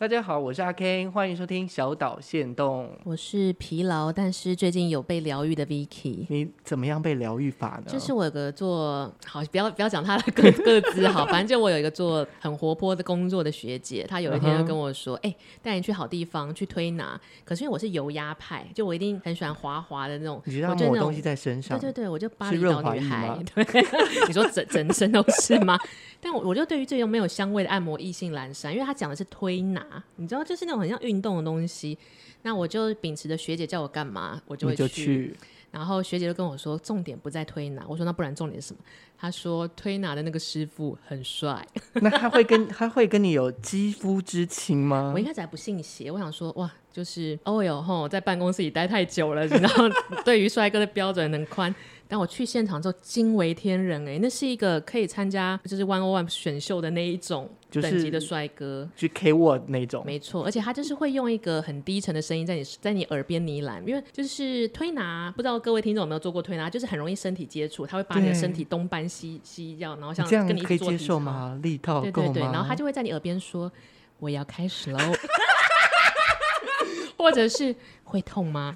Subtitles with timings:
[0.00, 2.88] 大家好，我是阿 Ken，欢迎收听小岛限动。
[3.04, 6.24] 我是疲劳，但是最近有被疗愈的 Vicky。
[6.30, 7.92] 你怎么样被疗愈法呢？
[7.92, 15.36] 就是我有个做好，不要不要讲他的个 个资好，反正就我有一个做很活泼的工作的学姐，她有一天就跟我说：“哎、uh -huh.
[15.36, 21.78] 欸，带你去好地方，去推拿。”可是因为我是油压派，就我一定很喜欢滑滑的那种，你知道抹东西在身上。
[21.78, 23.38] 对对对，我就巴厘岛女孩。
[23.54, 23.62] 对，
[24.26, 25.78] 你说整整身都是吗？
[26.22, 29.82] 但我我就对于这种没有香味的按摩意兴阑珊，因为他讲的是推拿，
[30.16, 31.96] 你知道，就是那种很像运动的东西。
[32.42, 35.36] 那我就秉持着学姐叫我干嘛，我就会去，去。
[35.70, 37.84] 然后学姐就跟我说，重点不在推拿。
[37.86, 38.80] 我说那不然重点是什么？
[39.16, 41.64] 她说推拿的那个师傅很帅。
[42.00, 45.12] 那他会跟他会跟你有肌肤之亲吗？
[45.14, 49.84] 我一开始还不信邪，我想说哇，就是哦哟吼，在办公室里待太久了，然后
[50.24, 51.72] 对于帅哥的标准很宽。
[52.10, 71.56] 但我去现场之后惊为天人哎、欸，那是一个可以参加就是 One On One 选秀的那一种等级的帅哥，去 K Word 那种，没错，而且他就是会用一个很低沉的声音在你在你耳边呢喃，因为就是推拿，不知道各位听众有没有做过推拿，就是很容易身体接触，他会把你的身体东搬西西掉，然后像跟你一起做可以接受吗？
[71.62, 72.00] 力道？
[72.00, 73.70] 对对对，然后他就会在你耳边说
[74.18, 74.98] 我要开始喽，
[77.16, 78.74] 或者是会痛吗？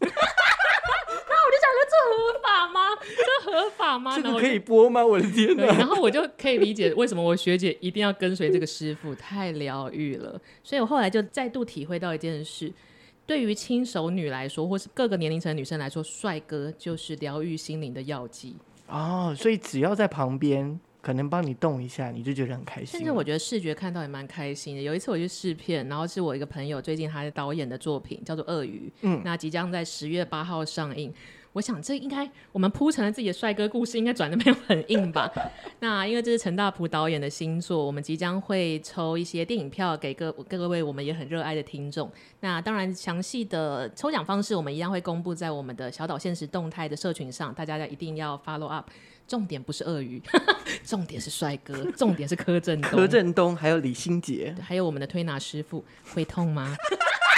[2.14, 2.80] 合法吗？
[3.00, 4.16] 这合法吗？
[4.16, 5.04] 这个可以播吗？
[5.04, 5.64] 我的天哪！
[5.66, 10.40] 然后我就可以理解为什么我学姐一定要跟随这个师傅，太疗愈了。
[10.62, 12.72] 所以我后来就再度体会到一件事：
[13.26, 18.56] 对于轻熟女来说，或是各个年龄层的女生来说，帅哥就是疗愈心灵的药剂。
[18.86, 22.98] 哦，所以只要在旁边，可能帮你动一下，你就觉得很开心。
[22.98, 24.82] 甚至我觉得视觉看到也蛮开心的。
[24.82, 31.12] 有一次我去试片，然后是我一个朋友最近他的导演的作品叫做《鳄鱼》，嗯，那即将在十月八号上映。
[31.54, 35.30] 我想这应该我们铺成了自己的帅哥故事，应该转的没有很硬吧？
[35.78, 42.10] 那因为这是陈大普导演的新作，我们即将会抽一些电影票给各各位我们也很热爱的听众。
[42.40, 48.90] 那当然详细的抽奖方式我们一样会公布在我们的小岛现实动态的社群上，大家要一定要 follow up。
[49.26, 50.20] 重点不是鳄鱼，
[50.84, 55.82] 重点是帅哥，重点是柯震东，柯震东还有李心洁，还有我们的推拿师傅，
[56.12, 56.76] 会痛吗？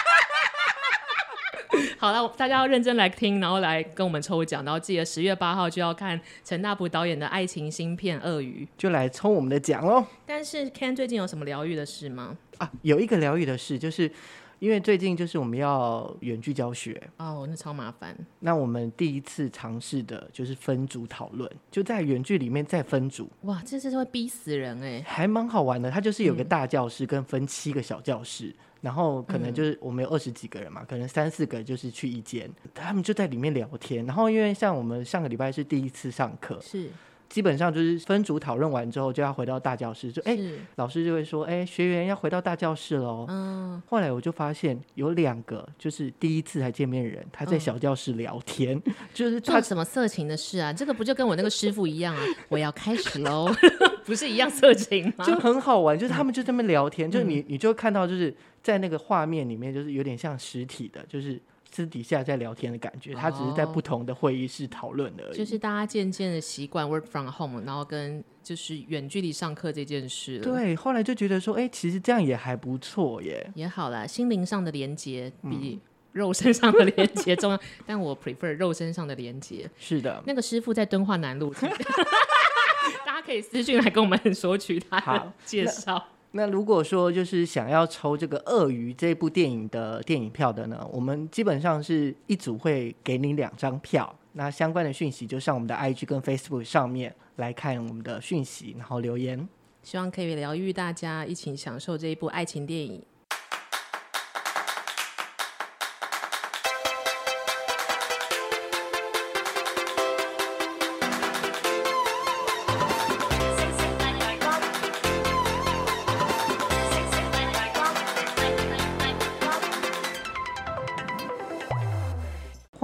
[1.99, 10.05] 好了，大家要认真来听，然后来跟我们抽奖，然后记得十月八号就要看陈大璞导演的爱情新片《鳄鱼》，就来抽我们的奖喽。
[10.27, 12.37] 但是 Ken 最近有什么疗愈的事吗？
[12.59, 14.11] 啊，有一个疗愈的事，就是
[14.59, 18.17] 因为最近就是我们要远距教学哦，那超麻烦。
[18.41, 23.29] 那我们第一次尝试的就是分组讨论，就在远距里面再分组。
[23.43, 25.91] 哇，这次是会逼死人哎，还蛮好玩的。
[25.91, 28.47] 它就是有个大教室跟分七个小教室。
[28.47, 34.07] 嗯然后可能就是我们有二十几个人嘛，嗯、可能三四个就是去一间，他们就在里面聊天。
[34.07, 36.89] 然后因为像我们上个礼拜是第一次上课，是。
[37.29, 40.39] 基本上就是分组讨论完之后就要回到大教室，就哎，
[40.77, 43.27] 老师就会说，哎，学员要回到大教室喽。
[43.29, 43.83] 嗯。
[43.89, 50.73] 后来我就发现有两个就是第一次才见面的人，他在小教室聊天，嗯、就是做什么色情的事啊？
[50.73, 52.23] 这个不就跟我那个师傅一样啊？
[52.49, 53.53] 我要开始喽，
[54.07, 55.25] 不是一样色情吗？
[55.25, 58.33] 就很好玩，就是他们就这么聊天，嗯、就是你你就看到就是
[58.67, 61.41] 在那个画面里面，就是有点像实体的，就是。
[61.69, 65.29] 私底下在聊天的感觉，他只是在不同的会议室讨论而已。
[65.29, 70.39] Oh, 就是大家渐渐的习惯 work from home，然后跟就是远距离上课这件事。
[70.39, 73.51] 对，后来就觉得说，哎、欸，其实这样也还不错耶。
[73.55, 75.79] 也好啦，心灵上的连接比
[76.13, 79.69] 肉身上的连接重要，嗯、 但我 prefer 肉身上的连接。
[79.77, 81.53] 是的，那个师傅在敦化南路，
[83.05, 86.03] 大家可以私讯来跟我们索取他的介绍。
[86.37, 94.15] 那如果说就是想要抽这个《鳄鱼》这部电影的电影票的呢，我们基本上是一组会给你两张票。
[94.33, 99.49] 那相关的讯息就上我们的 IG 跟 Facebook 上面来看我们的讯息，然后留言。
[99.83, 103.03] 希望可以疗愈大家，一起享受这一部爱情电影。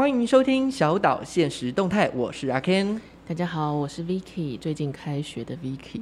[0.02, 2.98] 欢迎收听小岛现实动态，我是阿 Ken。
[3.24, 6.00] 大家好，我是 Vicky，最近开学的 Vicky，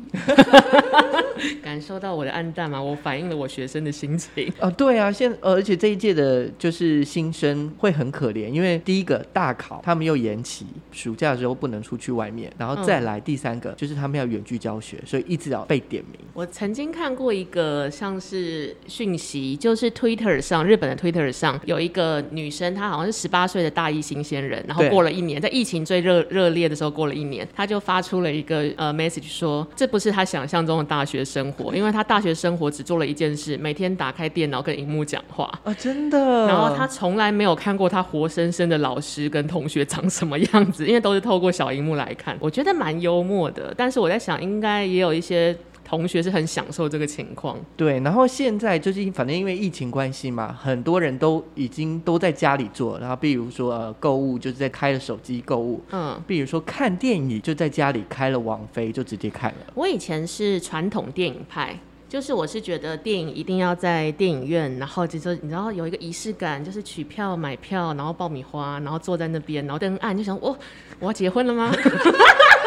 [1.63, 2.81] 感受到我的暗淡吗？
[2.83, 4.51] 我反映了我学生的心情。
[4.59, 16.19] 哦，对啊，现而且这一届的就是新生会很可怜，因为第一个大考他们又延期，暑假的时候不能出去外面，然后再来第三个、嗯、就是他们要远距教学，所以一直要被点名。
[16.33, 27.15] 我曾经看过一个像是讯息，就是 Twitter 上日本的 Twitter 上有一个女生，她好像是十八岁的大一新鲜人，然后过了一年，在疫情最热热烈的时候过了。
[27.15, 36.47] 一年，她就发出了一个呃 message 说，这不是她想象中的大学生活， 因为她大学生活只做了一件事，每天打开电脑跟荧幕讲话啊，真的。
[36.47, 42.37] 然后她从来没有看过她活生生的老师跟同学长什么样子，因为都是透过小荧幕来看。
[42.41, 45.55] 我觉得蛮幽默的，但是我在想，应该也有一些。
[45.91, 47.99] 同学是很享受这个情况，对。
[47.99, 52.97] 然后现在就是反正因为疫情关系嘛，很多人都已经都在家里做。
[53.01, 56.17] 然后比如说呃购物，就是在开了手机购物，嗯。
[56.29, 59.59] 比如说看电影，就在家里开了网飞，就直接看了。
[59.75, 61.77] 我以前是传统电影派，
[62.09, 70.57] 就是我是觉得电影一定要在电影院，然后就是你知道有一个仪式感，就是取票买票，然后爆米花，然后坐在那边，然后灯暗，就想我
[71.01, 71.75] 我要结婚了吗？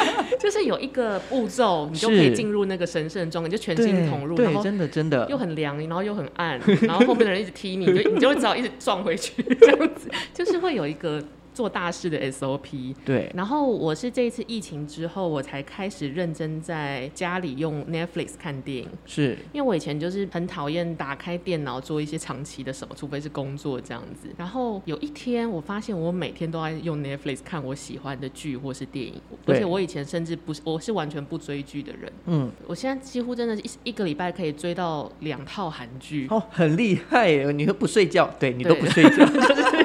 [0.38, 11.22] 就是有一个步骤，你就可以进入那个神圣状态，就全心投入，对，对，真的真的，又很凉，然后又很暗，然后后面的人一直踢你，你就你就会只好一直撞回去，这样子，就是会有一个。
[11.58, 13.28] 做大事的 SOP，对。
[13.34, 18.88] 然后我是这一次疫情之后，我才开始认真在家里用 Netflix 看电影。
[19.04, 24.28] 是，因为我以前就是很讨厌打开电脑做一些长期的什么，除非是工作这样子。
[24.36, 32.12] 然后有一天，我发现我每天都在用 Netflix 看我喜欢的剧或是电影，而且我以前甚至不是，我是完全不追剧的人。
[32.26, 36.28] 嗯，我现在几乎真的是一一个礼拜可以追到两套韩剧。
[36.30, 37.50] 哦，很厉害耶！
[37.50, 39.26] 你都不睡觉，对你都不睡觉，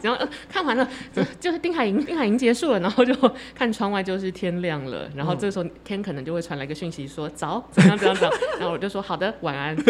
[0.00, 0.88] 就是只要看完了。
[1.40, 3.14] 就是丁海寅，丁海寅结束了，然后就
[3.54, 5.08] 看窗外，就是天亮了。
[5.14, 9.76] 然后这时候，Ken 可能就会传来一个讯息说：“早，怎样怎样怎样。”然后我就说：“好的，晚安。”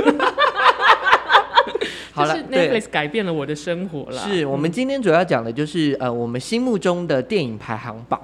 [2.13, 4.19] 好了，Netflix 改变了我的生活了。
[4.19, 8.21] 是我们今天主要讲的就是呃，我们心目中的电影排行榜。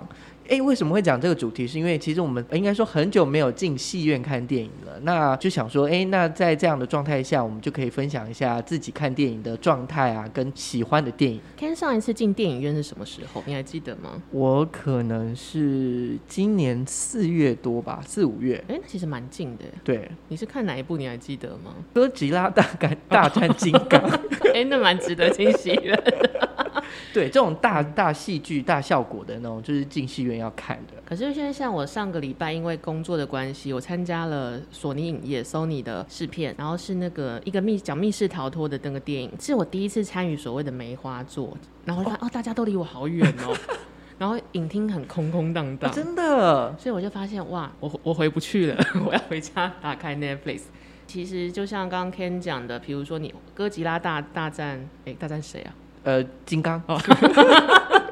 [0.49, 1.67] 哎，为什么会讲这个主题？
[1.67, 11.41] 是因为其实我们应该说很久没有进戏院看电影了，那就想说，哎，那在这样的状态下，我们就可以分享一下自己看电影的状态啊，跟喜欢的电影。
[11.59, 13.43] Ken 上一次进电影院是什么时候？
[13.47, 14.23] 你还记得吗？
[14.31, 18.63] 我可能是今年四月多吧，四五月。
[18.69, 19.65] 哎，那其实蛮近的。
[19.83, 20.97] 对，你是看哪一部？
[20.97, 21.75] 你还记得吗？
[21.95, 24.01] 哥吉拉大战大战金刚。
[24.55, 26.64] 哎，那蛮值得进戏院的。
[27.13, 30.95] 对，这种大大戏剧、大效果的那种，就是进戏院要看的。
[31.05, 43.57] 可是现在像我上个礼拜，因为工作的关系，我参加了索尼影业 Sony 的试片，然后是那个一个密讲密室逃脱的那个电影，是我第一次参与所谓的梅花座，然后我就发现哦，哦，大家都离我好远哦，
[44.19, 50.63] 然后影厅很空空荡荡，哦，真的，所以我就发现哇，我我回不去了， 我要回家打开 Netflix。
[51.07, 55.75] 其实就像刚刚 Ken 讲的，比如说你哥吉拉大大战，哎，大战谁啊？
[56.05, 57.01] 呃，金刚，哦、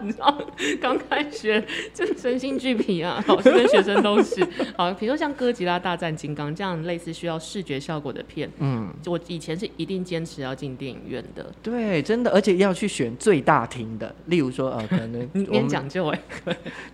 [0.02, 0.36] 你知道，
[0.80, 1.64] 刚开学
[1.94, 4.46] 就是身心俱疲啊，老师跟学生都是。
[4.76, 11.52] 好，比如说像哥吉拉大战金刚这样类似需要视觉效果的片，嗯，我以前是一定坚持要进电影院的。
[11.62, 16.20] 对，真的，而且要去选最大厅的，例如说，呃，可能 你很讲究哎。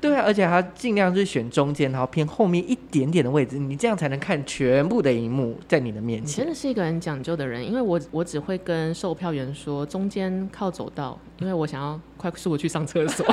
[0.01, 6.45] 对啊，而且还尽量是选中间，然后偏后面一点点的位置，你这样才能看全部的荧幕在你的面前。
[6.45, 13.25] 你真的是一个很讲究的人，因为我我只会跟售票员说中间靠走道，因为我想要快速的去上厕所，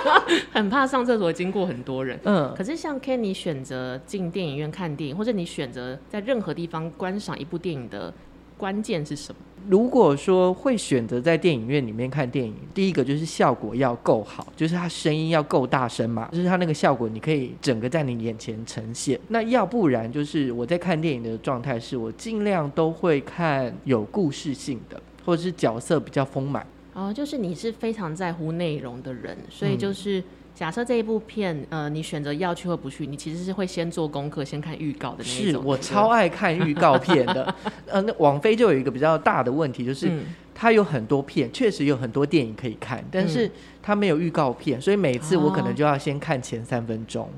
[0.52, 2.16] 很怕上厕所经过很多人。
[2.24, 8.12] 嗯，可是像 Kenny 选择进电影院看电影，或者你选择在任何地方观赏一部电影的
[8.56, 9.40] 关键是什么？
[9.66, 19.18] 如果说会选择在电影院里面看电影，第一个就是效果要够好，就是它声音要够大声嘛，就是它那个效果你可以整个在你眼前呈现。
[19.28, 25.00] 那要不然就是我在看电影的状态是我尽量都会看有故事性的。
[25.26, 30.22] 或者是角色比较丰满哦，就是你是非常在乎内容的人，所以就是
[30.54, 35.52] 假设这一部片，呃，你选择要去或不去，你其实是会先做功课，先看预告的那种。
[35.52, 37.52] 是我超爱看预告片的，
[37.90, 40.08] 呃，那网飞就有一个比较大的问题，就是
[40.54, 43.50] 它有很多片，确实有很多电影可以看，但是
[43.82, 47.28] 它没有预告片，所以每次我可能就要先看前三分钟。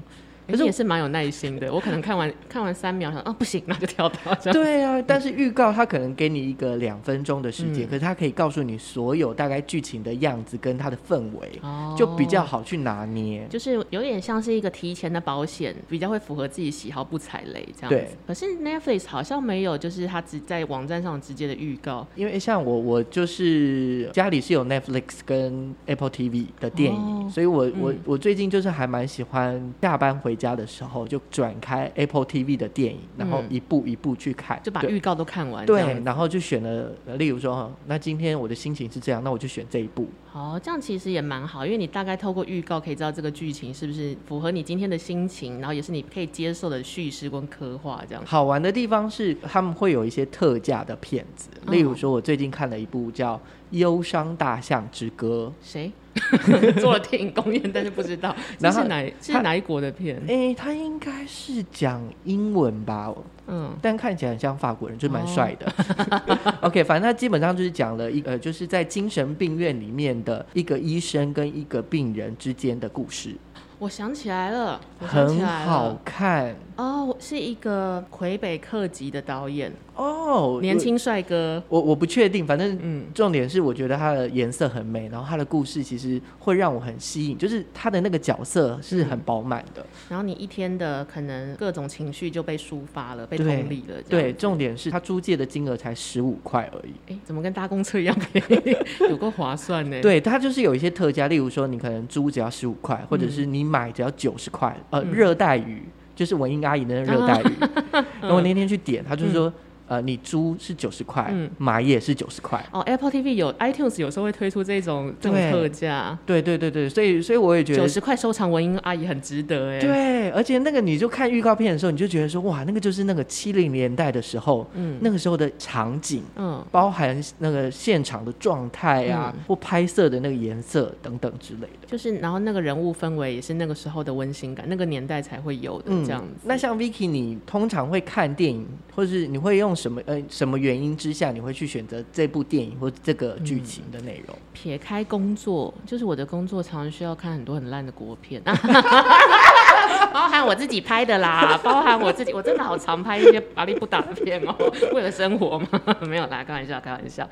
[0.47, 4.53] 可是也是蛮有耐心的，我可能看完看完三秒，想啊不行，那就跳到这样。
[4.53, 13.47] 对啊，但是预告它可能给你一个两分钟的时间，嗯、可是它可以告诉你所有大概剧情的样子跟它的氛围，哦、就比较好去拿捏。
[13.49, 17.97] 就是有点像是一个提前的保险，比较会符合自己喜好，不踩雷这样子。
[17.97, 18.09] 对。
[18.27, 22.07] 可是 Netflix 好像没有，就是它只在网站上直接的预告。
[22.15, 35.65] 因为像我，我就是家里是有 Netflix 跟 Apple TV 的电影，哦、所以我我、嗯、我最近就是还蛮喜欢下班回家的时候就转开 Apple TV 的电影，然后一步一步去看，就把预告都看完。
[35.67, 40.07] 对，然后就选了，例如说，那今天我的心情是这样，那我就选这一部。
[40.27, 48.03] 好，这样其实也蛮好，因为你大概透过预告可以知道这个剧情是不是符合你今天的心情，然后也是你可以接受的叙事跟刻画。
[48.07, 53.37] 这样好玩的地方是他们会有一些特价的片子，例如说，我最近看了一部叫
[53.71, 55.91] 《忧伤大象之歌》，谁？
[56.81, 60.17] 做了电影公演，但是不知道 这是哪是哪一国的片？
[60.29, 63.13] 哎、欸，他应该是讲英文吧？
[63.49, 65.73] 嗯，但看起来很像法国人，就蛮帅的。
[66.11, 73.37] 哦、 OK，反正他基本上就是讲了一个，就是在精神病院里面的一个医生跟一个病人之间的故事。
[73.79, 79.73] 我想起来了，我想起来了，很好看哦，是一个魁北克籍的导演。
[79.95, 89.87] 哦，年轻帅哥，我我不确定，反正嗯，重点是我觉得他的颜色很美，然后他的故事其实会让我很吸引，就是他的那个角色是很饱满的，嗯。
[90.11, 93.95] 然后你一天的可能各种情绪就被抒发了，被同理了。
[94.07, 97.15] 对，重点是他租借的金额才十五块而已。
[97.15, 98.77] 哎，怎么跟搭公车一样便宜？
[99.09, 100.03] 有够划算呢？
[100.03, 104.77] 对，他就是有一些特价，例如说你可能租只要十五块，或者是你买只要九十块。
[104.91, 105.83] 呃，热带鱼
[106.17, 107.53] 就是文英阿姨的热带鱼。
[108.21, 109.53] 然后我那天去点，他就说。
[109.89, 112.65] 嗯呃，你租是九十块，买也是九十块。
[112.73, 116.19] 哦，Apple TV 有 iTunes 有时候会推出这种这种特价。
[116.27, 119.79] 对对对对，所以所以我也觉得九十块收藏文英阿姨很值得哎。
[119.79, 131.87] 对，而且那个你就看预告片的时候，你就觉得说哇，那个就是那个七零年代的时候，嗯，那个时候的场景，嗯，包含那个现场的状态啊，或拍摄的那个颜色等等之类的。
[131.87, 136.35] 就是，然后那个人物氛围也是那个时候的温馨感，那个年代才会有的这样子。
[136.43, 139.76] 那像 Vicky，你通常会看电影，或是你会用？
[139.77, 144.35] 什么呃，什么原因之下你会去选择这部电影或这个剧情的内容？
[144.35, 148.43] 嗯，撇开工作，就是我的工作常常需要看很多很烂的国片，
[150.13, 154.55] 包含我自己拍的啦， 包含我自己，我真的好常拍一些巴力不打的片哦，
[154.95, 155.69] 为了生活嘛，
[156.09, 157.29] 没有啦，开玩笑，开玩笑，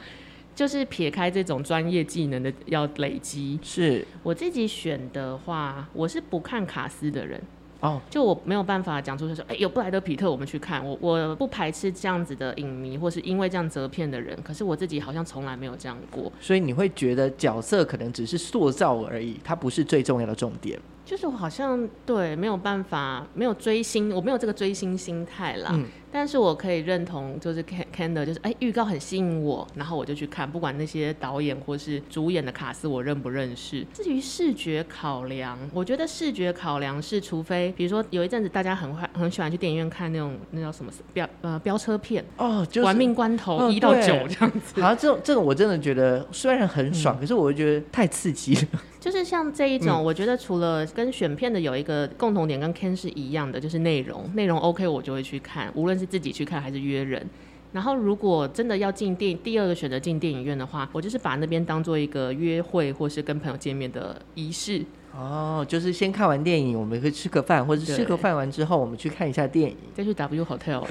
[0.55, 7.41] 就是撇开这种专业技能的要累积，是我自己选的话，我是不看卡斯的人。
[7.85, 10.83] 哦，就我没有办法讲出说，哎、欸，有布莱德皮特，我们去看。
[10.85, 14.35] 我我不排斥这样子的影迷，或是因为这样折片的人。
[14.43, 16.33] 可是我自己好像从来没有这样过。
[16.41, 20.81] 所以你会觉得角色可能只是塑造而已，它不是最重要的重点。
[21.05, 25.71] 就是我好像对没有办法，没有追星，我没有这个追星心态啦。
[25.75, 25.85] 嗯
[26.15, 27.61] 但是我可以认同，就是
[27.93, 33.85] Cander，，就是哎，预告很吸引我，然后我就去看，不管那些导演或是主演的卡司我认不认识。
[33.93, 44.81] 至于视觉考量，我觉得视觉考量是，除非比如说有一阵子大家很很喜欢去电影院看那种那叫什么飙呃飙车片哦，就是玩命关头一到九这样子。
[44.81, 48.81] 好像这种这种我真的觉得虽然很爽，嗯、可是我会觉得太刺激了。
[49.01, 57.25] 就是像这一种，嗯、我觉得除了跟选片的有一个共同点，跟 Ken 是一样的，就是内容，内容 OK 我就会去看，无论是自己去看还是约人。
[57.73, 64.85] 然后如果真的要进电第二个选择进电影院的话，我就是把那边当做一个约会或是跟朋友见面的仪式。
[65.13, 70.85] 哦，就是先看完电影，我们可以吃个饭，或者吃个饭完之后，我们去看一下电影，再去 W Hotel。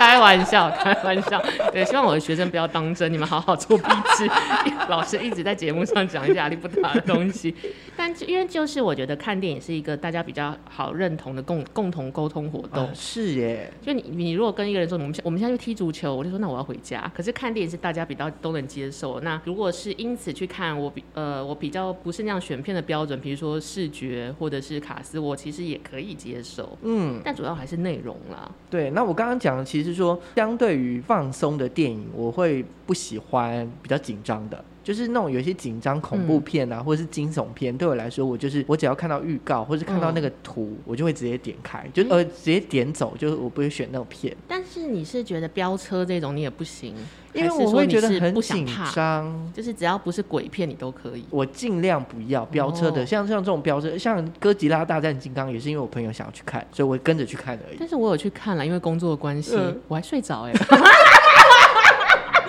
[0.00, 1.38] 开玩笑，开玩笑。
[1.70, 3.84] 对，希望我的学生不要当真，你们好好做笔
[4.16, 4.26] 记。
[4.88, 7.54] 老师一直在节目上讲一些压力不大的东西，
[7.98, 12.86] 但因为就是我觉得看电影是一个大家比较好认同的共共同沟通活动。
[12.86, 17.12] 啊、是耶，就你你如果跟一个人说我们我们现在去踢足球，我就说那我要回家。
[17.14, 19.20] 可是看电影是大家比较都能接受。
[19.20, 26.78] 那如果是因此去看我比呃我比较不是那样选片的标准，比如说视觉或者是卡斯，我其实也可以接受。
[26.80, 28.50] 嗯，但主要还是内容啦。
[28.70, 29.89] 对，那我刚刚讲的其实。
[29.90, 44.36] 就是说，相对于放松的电影，我会不喜欢比较紧张的，就是那种有些紧张恐怖片啊，嗯、或者是惊悚片，对我来说，我就是我只要看到预告或者看到那个图，嗯、我就会直接点开，就呃直接点走，就是我不会选那种片。
[44.48, 46.94] 但是你是觉得飙车这种你也不行？
[47.32, 51.24] 因为我会觉得很紧张，就是只要不是鬼片，你都可以。
[51.30, 57.76] 我尽量不要飙车的，像像这种飙车，像哥吉拉大战金刚，也是因为我朋友想要去看，所以我会跟着去看而已。
[57.78, 60.58] 但是我有去看了，因为工作的关系，嗯、我还睡着哎、欸。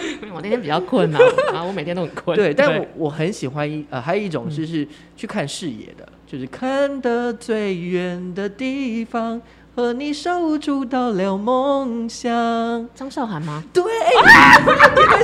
[0.33, 1.13] 我那天比较困
[1.53, 2.35] 啊，我每天都很困。
[2.37, 9.41] 对，但我我很喜欢一呃，还有一种就是去看视野的，嗯、就是看得最远的地方。
[9.73, 12.29] 和你手触到了梦想，
[12.93, 13.63] 张韶涵吗？
[13.71, 13.81] 对，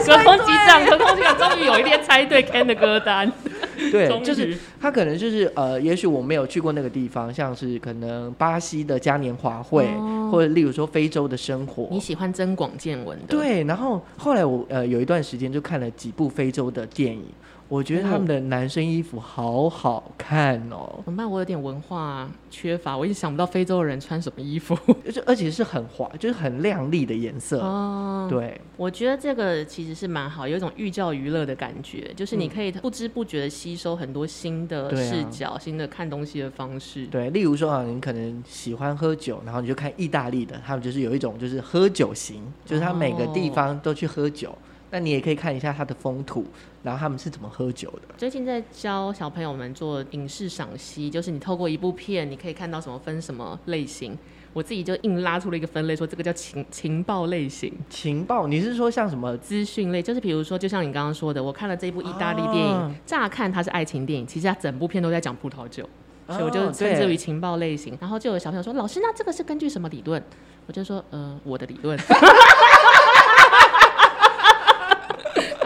[0.06, 3.30] 隔空击掌，隔空击掌，终于有一天猜对 Ken 的歌单。
[3.92, 11.88] 对，就是他可能就是呃，也许我没有去过那个地方，像是可能巴西的嘉年华会，哦、或者例如说非洲的生活。
[11.92, 13.26] 你喜欢增广见闻的？
[13.28, 17.26] 对，然后后来我呃有一段时间就看了几部非洲的电影。
[17.70, 21.02] 我觉得他们的男生衣服好好看哦。
[21.04, 21.30] 怎么办？
[21.30, 24.78] 我有点文化缺乏，我一直想不到非洲的人穿什么衣服，
[25.26, 27.60] 而且是很滑，就是很亮丽的颜色。
[27.60, 37.06] 哦，对，我觉得这个其实是蛮好，有一种寓教于乐的感觉，就是你可以不知不觉的吸收很多新的视角、啊、新的看东西的方式。
[37.08, 44.50] 对，例如说啊，你可能喜欢喝酒，然后你就看意大利的，他们就是有一种就是喝酒型，就是他每个地方都去喝酒。
[44.52, 44.58] 哦
[44.90, 46.46] 那你也可以看一下它的风土，
[46.84, 48.16] 然后他们是怎么喝酒的。
[48.18, 54.18] 最近在教小朋友们做影视赏析，就是你透过一部片，你可以看到什么分什么类型。
[54.54, 57.72] 我自己就硬拉出了一个分类，说这个叫情情报类型。
[57.90, 60.02] 情报，你是说像什么资讯类？
[60.02, 65.88] 就是比如说，就像你刚刚说的，我看了这部意大利电影，啊、乍看它是爱情电影，其实它整部片都在讲葡萄酒，
[66.26, 67.96] 啊、所以我就称之为情报类型。
[68.02, 70.24] 然后就有小朋友说：“老师，那这个是根据什么理论？”
[70.66, 71.96] 我就说：“呃，我的理论。”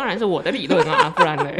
[0.02, 1.52] 当然是我的理论啊，不然呢？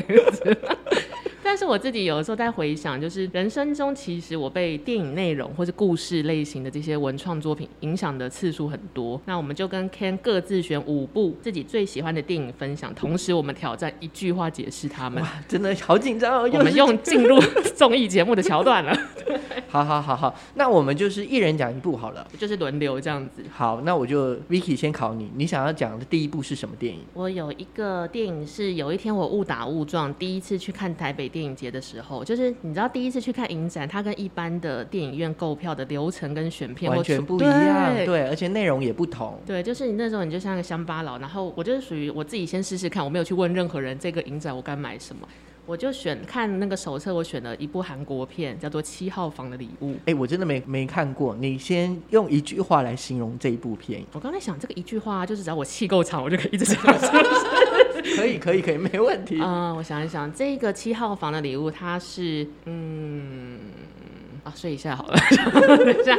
[1.44, 9.22] 但是我自己有的时候在回想，就是人生中其实我被电影内容或是故事类型的这些文创作品影响的次数很多。
[9.26, 15.22] 那我们就跟 Ken 各自选五部自己最喜欢的电影分享，同时我们挑战一句话解释他们。
[15.22, 16.50] 哇，真的好紧张哦！
[16.52, 17.40] 我们用进入
[17.76, 18.98] 综艺节目的桥段了。
[19.72, 23.42] 好好好好，那我们就是一人讲一部好了，就是轮流这样子。
[23.50, 27.00] 好，那我就 Vicky 先考你，你想要讲的第一部是什么电影？
[27.14, 39.40] 我有一个电影是有一天我误打误撞第一次去看台北电影节的时候，就是你知道第一次去看影展，它跟一般的电影院购票的流程跟选片完全不一样，对，对，而且内容也不同。
[39.46, 45.26] 对，就是你那时候你就像个乡巴佬，然后我就是属于我自己先试试看，我没有去问任何人这个影展我该买什么。
[45.66, 49.92] 我就选看那个手册，我选了一部韩国片，叫做《七号房的礼物》。
[49.96, 51.36] 哎、欸，我真的没没看过。
[51.36, 54.04] 你先用一句话来形容这一部片。
[54.14, 56.82] 我刚才想，这个一句话就是只要我气够长，我就可以一直讲。
[58.18, 59.40] 可以，可以，可以，没问题。
[59.42, 63.60] 嗯，我想一想，这个《七号房的礼物》，它是嗯
[64.44, 65.18] 啊，睡一下好了，
[65.78, 66.18] 等一下。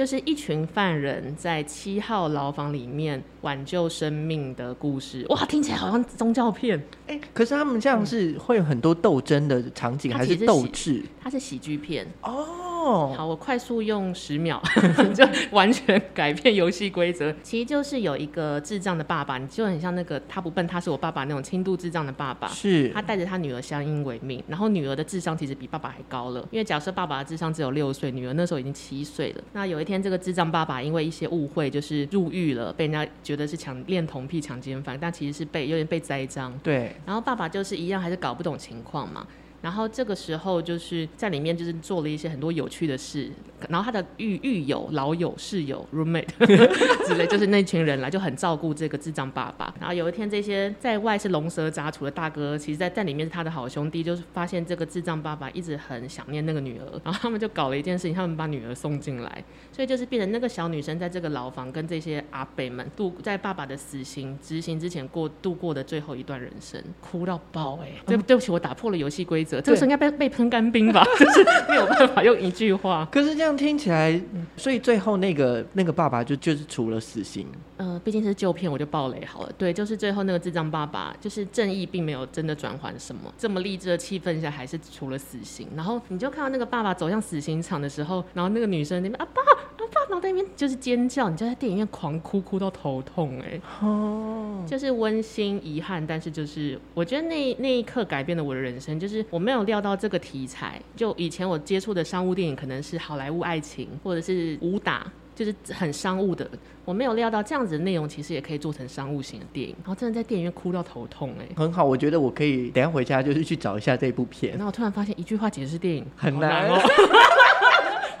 [0.00, 6.82] 就是一群犯人在七号牢房里面挽救生命的故事，哇，听起来好像宗教片。
[7.06, 11.04] 哎、欸，可是他们这样是会有很多斗争的场景，还是斗志？
[11.20, 12.69] 它是喜剧片哦。
[13.14, 14.60] 好，我快速用十秒
[15.14, 17.34] 就完全改变游戏规则。
[17.42, 22.48] 其实就是有一个智障的爸爸，你就很像那个他不笨，他是我爸爸那种轻度智障的爸爸。
[22.48, 26.40] 是，他带着他女儿相依为命，然后女儿的智商其实比爸爸还高了。
[26.50, 29.42] 因为假设爸爸的智商只有六岁，女儿那时候已经七岁了。
[29.52, 36.52] 那有一天，这个智障爸爸因为一些误会，就是入狱了，被人家觉得是强恋童癖强奸犯，但其实是被有点被栽赃。
[36.62, 36.94] 对。
[37.04, 39.26] 然后爸爸就是一样，还是搞不懂情况嘛。
[39.62, 43.30] 然后这个时候就是在里面就是做了一些很多有趣的事，
[43.68, 46.26] 然后他的狱狱友、老友、室友、roommate
[47.06, 49.74] 之类，就是那群人来就很照顾这个智障爸爸。
[49.78, 67.94] 然后有一天，这些在外是龙蛇杂处的大哥，其实在在里面是他的好兄弟，就是发现这个智障爸爸一直很想念那个女儿，然后他们就搞了一件事情，他们把女儿送进来，所以就是变成那个小女生在这个牢房跟这些阿北们度在爸爸的死刑执行之前过度过的最后一段人生，哭到爆哎、欸！
[68.06, 69.49] 对对不起，我打破了游戏规则。
[69.58, 73.08] 这个时候应该被被喷干冰吧， 就是没有办法用一句话。
[73.10, 74.20] 可是这样听起来，
[74.58, 77.46] 所以最后那个那个爸爸就就是除了死刑。
[77.78, 79.50] 呃，毕竟是旧片，我就爆雷好了。
[79.56, 85.66] 对，就是最后那个智障爸爸，就是正义并没有真的转换什么，这么励志的气氛下还是除了死刑。
[85.74, 93.62] 然后你就看到那个爸爸走向死刑场的时候，然后那个女生那边啊爸啊爸脑袋里面就是尖叫，你就在电影院狂哭哭到头痛哎、欸。
[93.80, 106.48] 哦，就是温馨遗憾，但是就是我觉得那那一刻改变了我的人生，就是我没有料到这个题材，就以前我接触的商务电影可能是好莱坞爱情或者是武打，就是很商务的。
[106.84, 111.54] 我没有料到这样子的内容其实也可以做成商务型的电影，然后真的在电影院哭到头痛哎、欸。
[111.56, 114.56] 很好，我觉得我可以等下回家就是去找一下这部片。
[114.58, 116.78] 那我突然发现一句话解释电影很难哦。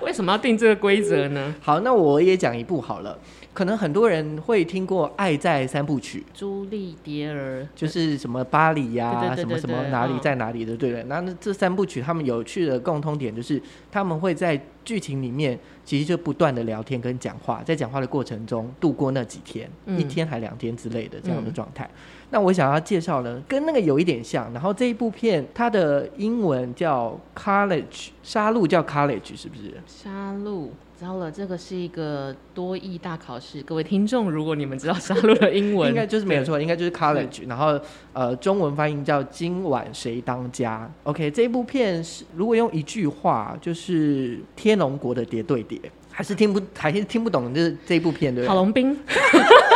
[0.02, 1.54] 为什么要定这个规则呢？
[1.60, 3.18] 好，那我也讲一部好了。
[3.52, 11.04] 可能很多人会听过《爱在三部曲》，朱丽蝶儿就是什么巴黎呀、什么什么哪里在哪里的，对不对？
[11.04, 13.60] 那这三部曲他们有趣的共通点就是，
[13.90, 21.84] 他们会在剧情里面其实就不断的聊天跟讲话，在讲话的过程中度过那几天，嗯、一天还两天之类的这样的状态。
[21.84, 21.98] 嗯、
[22.30, 24.52] 那我想要介绍呢，跟那个有一点像。
[24.52, 29.74] 然后这一部片它的英文叫 College，杀戮叫 College 是不是？
[29.86, 30.68] 杀戮。
[31.00, 33.62] 糟了，这个是一个多义大考试。
[33.62, 37.48] 各位听众，如果你们知道沙戮的英文， 应该就是没有错，应该就是 college。
[37.48, 37.80] 然后
[38.12, 48.48] 呃，中文翻译叫今晚谁当家？OK，这部片是如果用一句话，就是天龙国的叠对叠，还是听不还是听不懂这这部片对不对？
[48.48, 48.94] 郝龙斌。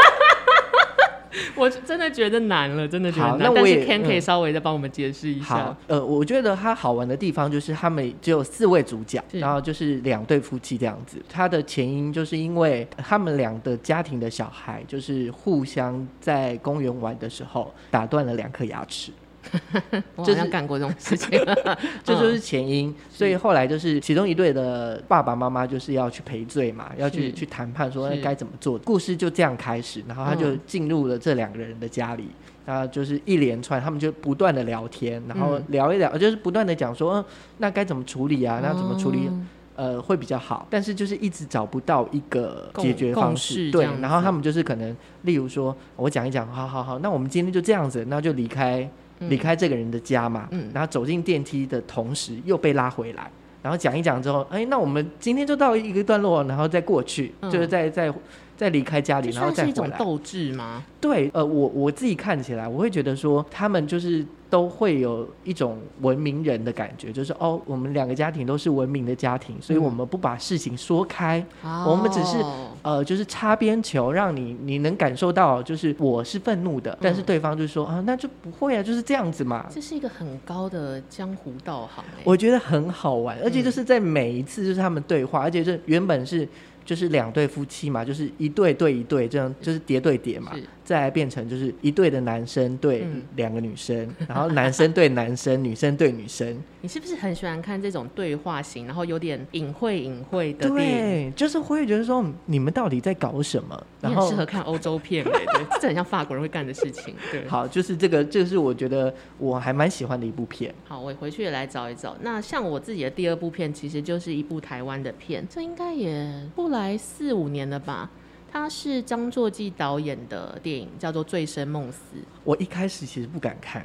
[1.55, 3.53] 我真的觉得难了，真的觉得难。
[3.55, 5.77] 但是 Ken 可以稍微再帮我们解释一下。
[5.87, 11.23] 呃，我觉得它好玩的地方就是他们只有四位主角，然后就是两对夫妻这样子。
[11.29, 19.11] 它的前因就是因为他们俩的家庭的小孩就是互相在公园玩的时候打断了两颗牙齿。
[20.17, 21.31] 我好像干过这种事情，
[22.03, 22.95] 这就是前因。
[23.11, 28.79] 所以后来就是其中一对的爸爸妈妈就是要去赔罪嘛，要去去谈判说该怎么做。
[28.79, 32.29] 故事就这样开始，然后他就进入了这两个人的家里，
[32.65, 37.25] 然后就是一连串，他们就不断的聊天，然后聊一聊，就是不断的讲说，嗯，
[37.59, 38.61] 那该怎么处理啊？
[38.63, 39.31] 那怎么处理？
[39.77, 43.73] 呃，会比较好，但是就是一直找不到一个解决方式。
[43.73, 48.89] 对，然后他们就是可能，例如说，我讲一讲，好好好，那我们今天就这样子，那就离开
[49.21, 50.49] 离开这个人的家嘛。
[50.51, 50.71] 嗯。
[50.75, 53.31] 然后走进电梯的同时，又被拉回来，
[53.63, 58.13] 然后讲一讲之后，哎，那我们今天就到一个段落，然后再过去，嗯、就是再再
[58.57, 59.71] 再离开家里，然后再回来。
[59.71, 60.85] 是一种斗志吗？
[61.01, 64.25] 对，呃，我我自己看起来，我会觉得说，他们就是。
[64.51, 72.37] 都会有一种文明人的感觉，就是哦，我们两个家庭都是文明的家庭，所以我们不把事情说开，嗯、我们只是
[72.83, 79.67] 呃，就是擦边球，让你你能感受到，就是我是愤怒的，嗯、但是对方就说啊，那就不会啊，就是这样子嘛。
[79.69, 86.49] 这是一个很高的江湖道行，我觉得很好玩，而且就是在每一次就是他们对话，嗯、而且是原本是
[86.85, 90.53] 就是两对夫妻嘛，就是一对对一对这样，就是叠对叠嘛。
[90.85, 96.57] 再来变成就是一对的男生对两个女生，嗯、然后男生对男生，女生对女生。
[96.83, 101.31] 你是不是很喜欢看这种对话型，然后有点隐晦隐晦的电影？
[101.31, 103.87] 对，就是会觉得说你们到底在搞什么？
[104.03, 105.47] 然后适合看欧洲片， 对，
[105.81, 107.15] 这很像法国人会干的事情。
[107.33, 110.75] 对，好，就是这个，这个是我觉得我还蛮喜欢的一部片。
[110.87, 112.15] 好，我回去也来找一找。
[112.21, 118.11] 那像我自己的第二部片，其实就是一部台湾的片，这应该也不来四五年了吧？
[118.55, 121.99] 它是张作骥导演的电影，叫做《醉生梦死》。
[122.45, 123.85] 我一开始其实不敢看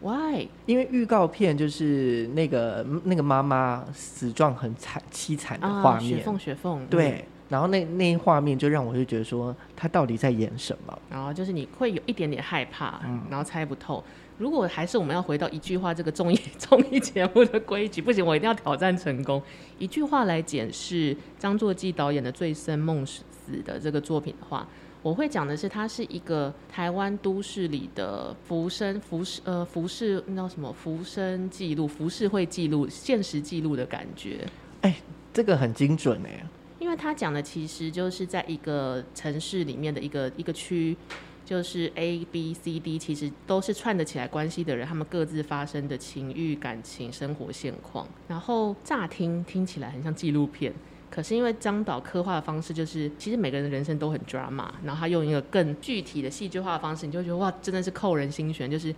[0.00, 0.46] ，Why？
[0.66, 6.86] 因为预告片就是那个那个妈妈死状很惨凄惨的画面，雪凤雪凤。
[6.86, 10.96] 对，嗯、然后那那画面就让我就觉得说，他到底在演什么？
[11.10, 14.02] 然后就是你会有一点点害怕，嗯、然后猜不透。
[14.38, 19.42] 如果还是我们要回到一句话这个综艺 综艺节目的规矩，不行，我一定要挑战成功。
[19.80, 23.22] 一句话来解释张作骥导演的《醉生梦死》。
[23.44, 24.66] 死的这个作品的话，
[25.02, 34.46] 我会讲的是，它是一个台湾都市里的浮生浮世呃浮世那叫什么浮生记录浮世会记录现实记录的感觉。
[34.80, 34.96] 哎、欸，
[35.32, 36.46] 这个很精准哎，
[36.78, 40.96] 因为他讲的其实就是在一个城市里面的一个一个区，
[41.44, 50.72] 就是 A B C D，其实都是串得起来关系的人，他们各自发生的情欲、感情、生活现况，然后乍听听起来很像纪录片。
[51.10, 58.68] 可是因为张导刻画的方式，就是其实每个人的人生都很 drama，然后他用一个更具体的戏剧化的方式，你就会觉得哇，真的是扣人心弦。
[58.70, 58.92] 就是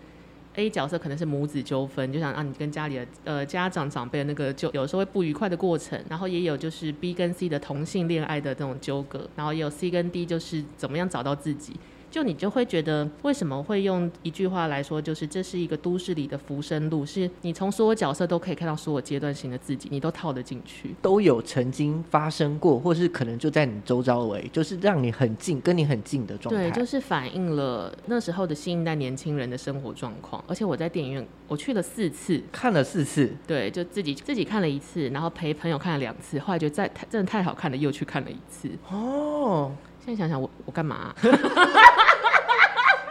[0.55, 11.75] A 角色可能是母子纠纷，就想让你跟家里的呃家长长辈的那个就有时候会不愉快的过程，然后也有就是 B 跟 C 的同性恋爱的这种纠葛，然后也有 C 跟 D 就是怎么样找到自己。
[12.11, 26.71] 就你就会觉得，为什么会用一句话来说，就是这是一个都市里的浮生路，是你从所有角色都可以看到所有阶段性的自己，你都套得进去，都有曾经发生过，或是可能就在你周遭围，就是让你很近，跟你很近的状态。
[26.71, 30.42] 对，就是反映了那时候的新一代年轻人的生活状况。
[30.47, 38.71] 而且我在电影院，我去了四次，看了四次，对，就自己自己看了一次，然后陪朋友看了两次，后来觉得在太真的太好看了，又去看了一次。
[38.90, 39.73] 哦，
[40.07, 41.16] 现在想想我我干嘛、啊？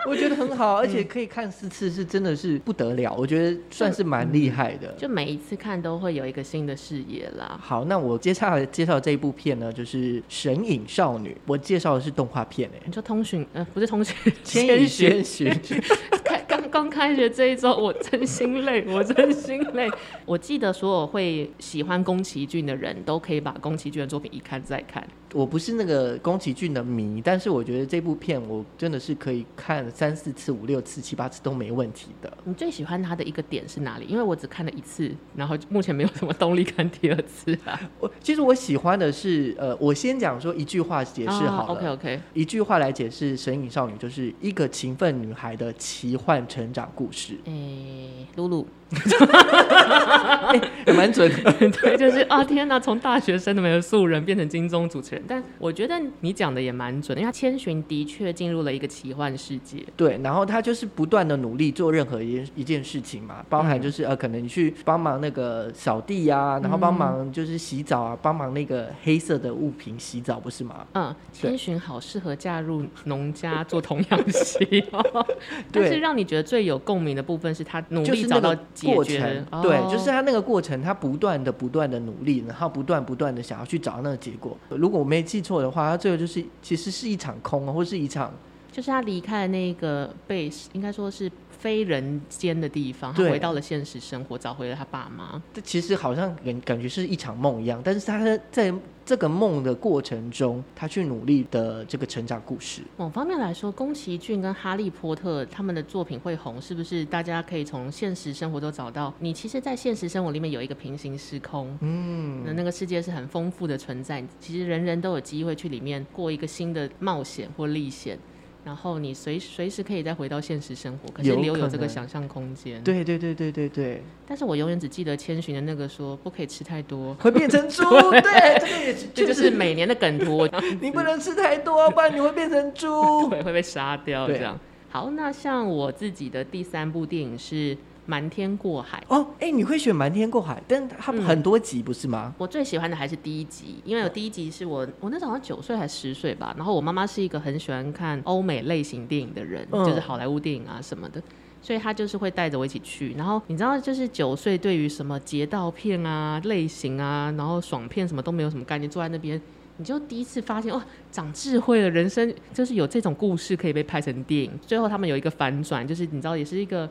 [0.07, 3.13] 我觉得很好，而且可以看四次，是真的是不得了。
[3.17, 7.59] 我觉得算是蛮厉害的，就每一次看都会有一个新的视野啦。
[7.61, 11.31] 好，那我接下来介绍这一部片呢，就是《神隐少女》。
[11.45, 15.51] 我介绍的是动画片诶，你说通讯呃，不是通讯， 千与千寻。
[16.71, 19.89] 刚开学这一周，我真心累，我真心累。
[20.25, 25.05] 我记得所有会喜欢宫崎骏的人都可以把宫崎骏的作品一看再看。
[25.35, 32.37] 我不是那个宫崎骏的迷，但是我觉得这部片我真的是可以看三四次、五六次、七八次都没问题的。
[32.45, 34.05] 你最喜欢他的一个点是哪里？
[34.05, 37.77] 因为我只看了一次，然后目前没有什么动力看第二次啊。
[37.99, 41.67] 我其实我喜欢的是，呃，我先讲说一句话解释好了。
[41.67, 47.37] Oh, OK OK，一句话来解释《神隐少女》，就是一个勤奋女孩的奇幻成长故事。
[47.43, 48.65] 诶，露露。
[48.95, 51.25] 欸、 也蛮准。
[51.29, 70.85] 的， 对，就是啊，天哪，从大学生的没有素人变成金钟主持人，但我觉得你讲的也蛮准的，因为他千寻的确进入了一个奇幻世界，对，然后他就是不断的努力做任何一一件事情嘛，包含就是、嗯、呃，可能你去帮忙那个扫地啊，然后帮忙就是洗澡啊，帮忙那个黑色的物品洗澡，不是吗？
[70.93, 74.83] 嗯，千寻好适合嫁入农家做童养媳，
[75.71, 78.55] 但是让你觉得最有共鸣的部分是他努力找到。
[78.85, 84.57] 过程对，就是他那个过程，他不断的、不断的努力，然后不断、不断的想要去找到那个结果。
[84.69, 88.31] 如果我没记错的话，他最后就是其实是一场空，或是一场
[88.71, 91.31] 就是他离开了那个 base，应该说是
[91.65, 95.41] 非人间的地方，他回到了现实生活，找回了他爸妈。
[95.51, 98.71] 这其实好像感感觉是一场梦一样，但是他在
[99.03, 102.83] 这个梦的过程中，他去努力的这个成长故事。
[102.97, 107.03] 某方面来说，宫崎骏跟哈利波特他们的作品会红，是不是？
[107.03, 118.19] 大家可以从现实生活中找到，你其实，在现实生活里面有一个平行时空，嗯，那那个世界是很丰富的存在，其实人人都有机会去里面过一个新的冒险或历险。
[118.65, 122.83] 然后你随随时可以再回到现实生活，可是留有这个想象空间。
[122.83, 124.01] 对对对对对对。
[124.27, 127.83] 但是我永远只记得千寻的那个说不可以吃太多，会变成猪。
[128.11, 130.49] 对，对，这个也， 这就是每年的梗图。
[130.81, 134.27] 你不能吃太多，不然你会变成猪，对，会被杀掉。
[134.27, 134.59] 这样。
[134.89, 137.77] 好，那像我自己的第三部电影是。
[138.07, 140.61] 瞒天过海哦，哎、欸，你会选瞒天过海？
[140.67, 142.31] 但它很多集不是吗？
[142.33, 146.53] 嗯，我最喜欢的还是第一集，因为有第一集是我我那时候好像九岁还是十岁吧。
[146.55, 151.21] 然后我妈妈是一个很喜欢看欧美类型电影的人，嗯、就是好莱坞电影啊什么的，
[151.61, 153.13] 所以她就是会带着我一起去。
[153.17, 159.41] 然后你知道，就是九岁对于什么劫道片啊、类型啊，然后爽片什么都没有什么概念，坐在那边
[159.77, 164.51] 你就第一次发现哦，长智慧了，人生就是有这种故事可以被拍成电影。
[164.65, 166.87] 最后他们有一个反转，就是你知道，也是一个。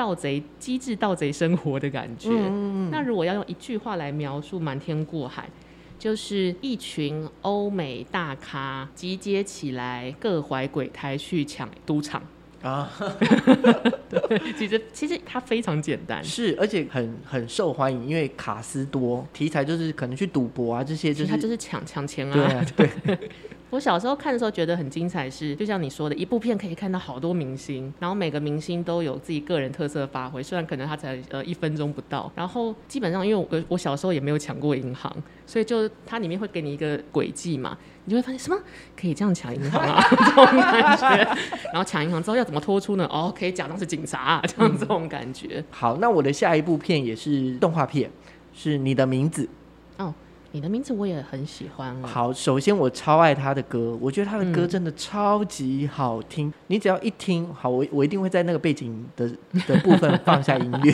[0.00, 2.30] 盗贼机智盗贼生活的感觉。
[2.32, 5.42] 嗯、那如果要用一句话来描述《瞒天过海》，
[6.02, 12.22] 就是一群欧美大咖集结起来，各怀鬼胎去抢赌场
[12.62, 12.90] 啊。
[14.08, 22.64] 对，其实其实它非常简单，是而且很很受欢迎，因为卡斯多，题材就是可能去赌博啊这些，就是它就是抢抢钱啊。
[22.74, 22.88] 对。
[23.04, 23.18] 对
[23.70, 35.14] 我小时候看的时候觉得很精彩，是就像你说的，一部片可以看到好多明星，然后每个明星都有自己个人特色的发挥，虽然可能他才呃一分钟不到，然后基本上因为我我小时候也没有抢过银行，
[35.46, 38.58] 所以就它里面会给你一个轨迹嘛，你就会发现什么
[39.00, 41.16] 可以这样抢银行啊 这种感觉，
[41.72, 43.06] 然后抢银行之后要怎么脱出呢？
[43.10, 45.46] 哦，可以假装是警察啊，这样这种感觉。
[45.58, 45.64] 嗯。
[45.70, 48.10] 好，那我的下一部片也是动画片，
[48.52, 49.48] 是你的名字。
[49.98, 50.12] 哦。
[50.52, 51.96] 你的名字我也很喜欢。
[52.02, 56.48] 好，首先我超爱他的歌，我觉得他的歌真的超级好听。
[56.48, 59.30] 嗯、你只要一听，好，我我一定会在那个背景的
[59.66, 60.92] 的部分放下音乐。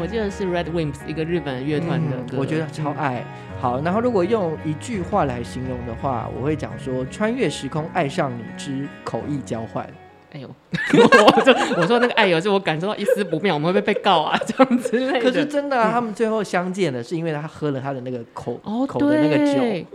[0.00, 3.24] 我记得是 Red Wimps 一个日本乐团的歌，嗯，我觉得超爱。
[3.60, 9.84] 好，然后如果用一句话来形容的话，我会讲说：穿越时空爱上你之口译交换。
[10.32, 10.48] 哎呦，
[10.92, 14.38] 我 说我说那个爱有是我感受到一丝不妙，我们会不会被告啊？
[14.46, 14.90] 这样子。
[15.20, 19.88] 可是真的，啊，他们最后相见的是因为他喝了他的那个口，哦，口的那个酒。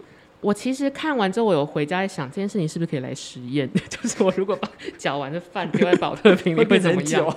[0.44, 3.68] 我其实看完之后，我有回家想这件事情是不是可以来实验？
[3.90, 7.26] 就是我如果把搅完的饭丢在保特瓶里会怎么样？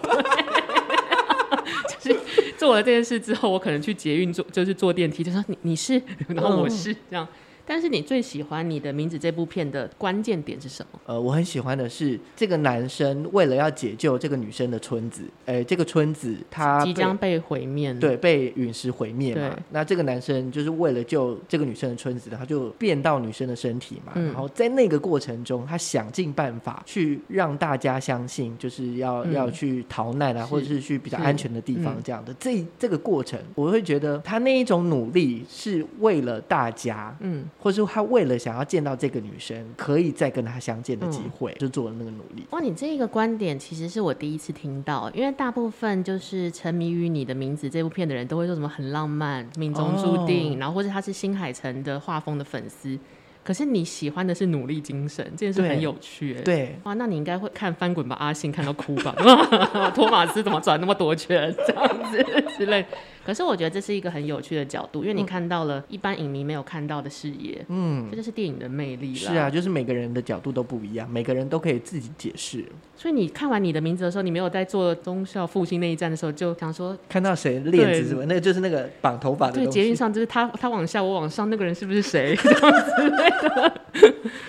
[1.88, 2.20] 就是
[2.58, 7.26] 做了这件事之后，我可能去捷运坐，就是坐电梯，就说你你是， 然后我是这样。
[7.66, 11.00] 但是你最喜欢你的名字这部片的关键点是什么？
[11.06, 19.56] 呃，我很喜欢的是这个男生为了要解救这个女生的村子，哎、欸，这个村子他即将被毁灭，对，被陨石毁灭嘛。
[19.70, 24.12] 那这个男生就是为了救这个女生的村子，他就变到女生的身体嘛。
[24.14, 32.32] 嗯、然后在那个过程中，他想尽办法去让大家相信，就是要、嗯、要去逃难啊，或者是去比较安全的地方这样的。
[32.32, 37.44] 嗯、这这个过程，我会觉得他那一种努力是为了大家，嗯。
[37.66, 42.46] 或者说他为了想要见到这个女生，可以再跟她相见的机会，嗯、就做了那个努力。
[42.50, 52.96] 哇，你这一个观点其实是我第一次听到，因为大部分就是沉迷于你的名字这部片的人都会说什么很浪漫、命中注定，哦、然后或者他是新海诚的画风的粉丝。
[53.42, 56.34] 可是你喜欢的是努力精神，这件事很有趣。
[56.44, 59.12] 对，哇，那你应该会看翻滚吧阿信看到哭吧？
[59.92, 62.24] 托马斯怎么转那么多圈这样子
[62.56, 62.86] 之类。
[63.26, 69.18] 可是我觉得这是一个很有趣的角度，因为你看到了一般影迷没有看到的视野，嗯，这就是电影的魅力了。
[69.18, 72.64] 是啊，就是每个人的角度都不一样，每个人都可以自己解释。
[72.96, 79.54] 所以你看完你的名字的时候，你没有在做忠孝复兴那一站的时候，就想说看到谁链子什么，那个就是那个绑头发的。
[79.54, 82.36] 对，捷运上就是他，他往下，我往上，那个人是不是谁？
[82.40, 82.72] 这样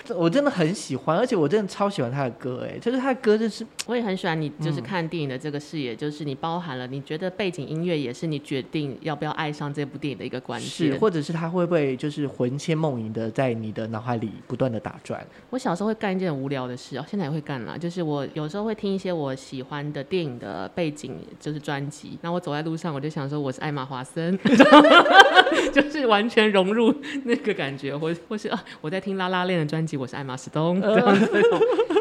[0.04, 4.38] 子我真的很喜欢，而且我真的超喜欢他的歌，哎，就是他的歌就是我也很喜欢。
[4.40, 8.64] 你就是看电影的这个视野，嗯、就是你包含了你觉得背景音乐也是你觉。
[8.70, 15.26] 定要不要爱上这部电影的一个关键，是或者是他会不会就是魂牵梦萦的在你的脑海里不断的打转？
[15.50, 24.38] 我小时候会干一件很无聊的事哦，现在也会干啦，就是我有时候会听一些我喜欢的电影的背景就是专辑，然后我走在路上我就想说我是艾玛华森，
[25.72, 31.42] 就是完全融入那个感觉，或或是啊我在听拉拉链的专辑，我是艾玛史东这样子。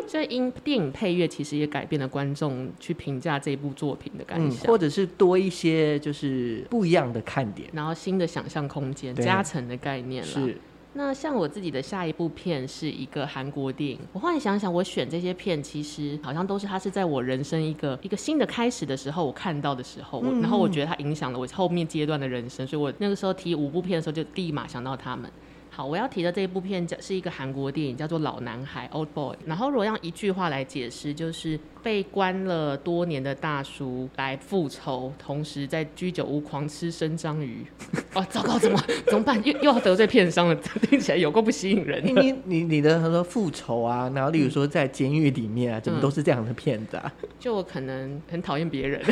[0.08, 10.30] 所以，因电影配乐其实也改变了观众去评价这部作品的感想，嗯，或者是多一些就是不一样的看点，然后新的想象空间，加成的概念了。
[10.30, 10.58] 是。
[10.93, 25.30] 那像我自己的下一部片是一个韩国电影，我后来想想，我选这些片其实好像都是它是在我人生一个一个新的开始的时候，我看到的时候，然后我觉得它影响了我后面阶段的人生，所以我那个时候提五部片的时候，就立马想到他们。
[25.77, 29.37] 好，我要提的这一部片叫是一个韩国电影，叫做《老男孩》（Old Boy）。
[29.45, 37.63] 然后，如果用一句话来解释，就是被关了多年的大叔来复仇，同时在居酒屋狂吃生章鱼。
[38.15, 39.39] 哦，糟糕，怎么怎么办？
[39.45, 40.55] 又又要得罪片商了，
[40.89, 42.03] 听起来有够不吸引人。
[42.03, 47.13] 你你你的很多复仇啊，然后例如说在监狱里面啊，怎么都是这样的片子啊？
[47.21, 48.99] 嗯、就我可能很讨厌别人。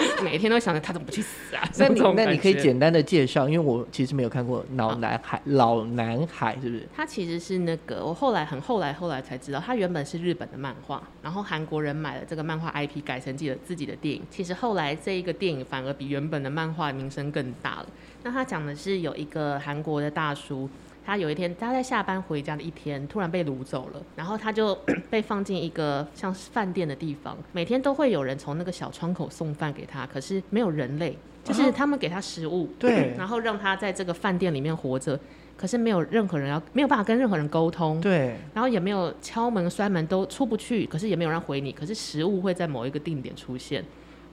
[0.22, 1.62] 每天都想着他怎么不去死啊？
[1.78, 6.86] 那你那你可以简单的介绍，因为我其实没有看过老男孩，老男孩是不是？
[6.94, 14.22] 他其实是那个，我后来很后来后来才知道，他原本是日本的漫画，然后韩国人买了这个漫画 IP 改成自己的自己的电影。
[14.30, 17.86] 其实后来这一个电影反而比原本的漫画名声更大了。
[18.22, 20.68] 那他讲的是有一个韩国的大叔。
[21.06, 24.76] 他有一天，他在下班回家的一天，突然被掳走了，然后他就
[25.08, 35.16] 被放进一个像是饭店的地方，每天都会有人从那个小窗口送饭给他，可是没有人类，就是他们给他食物，对， 然后让他在这个饭店里面活着，
[35.56, 43.84] 可是没有任何人要，没有办法跟任何人沟通，对，然后也没有敲门摔门都出不去，可是也没有人回你，可是食物会在某一个定点出现。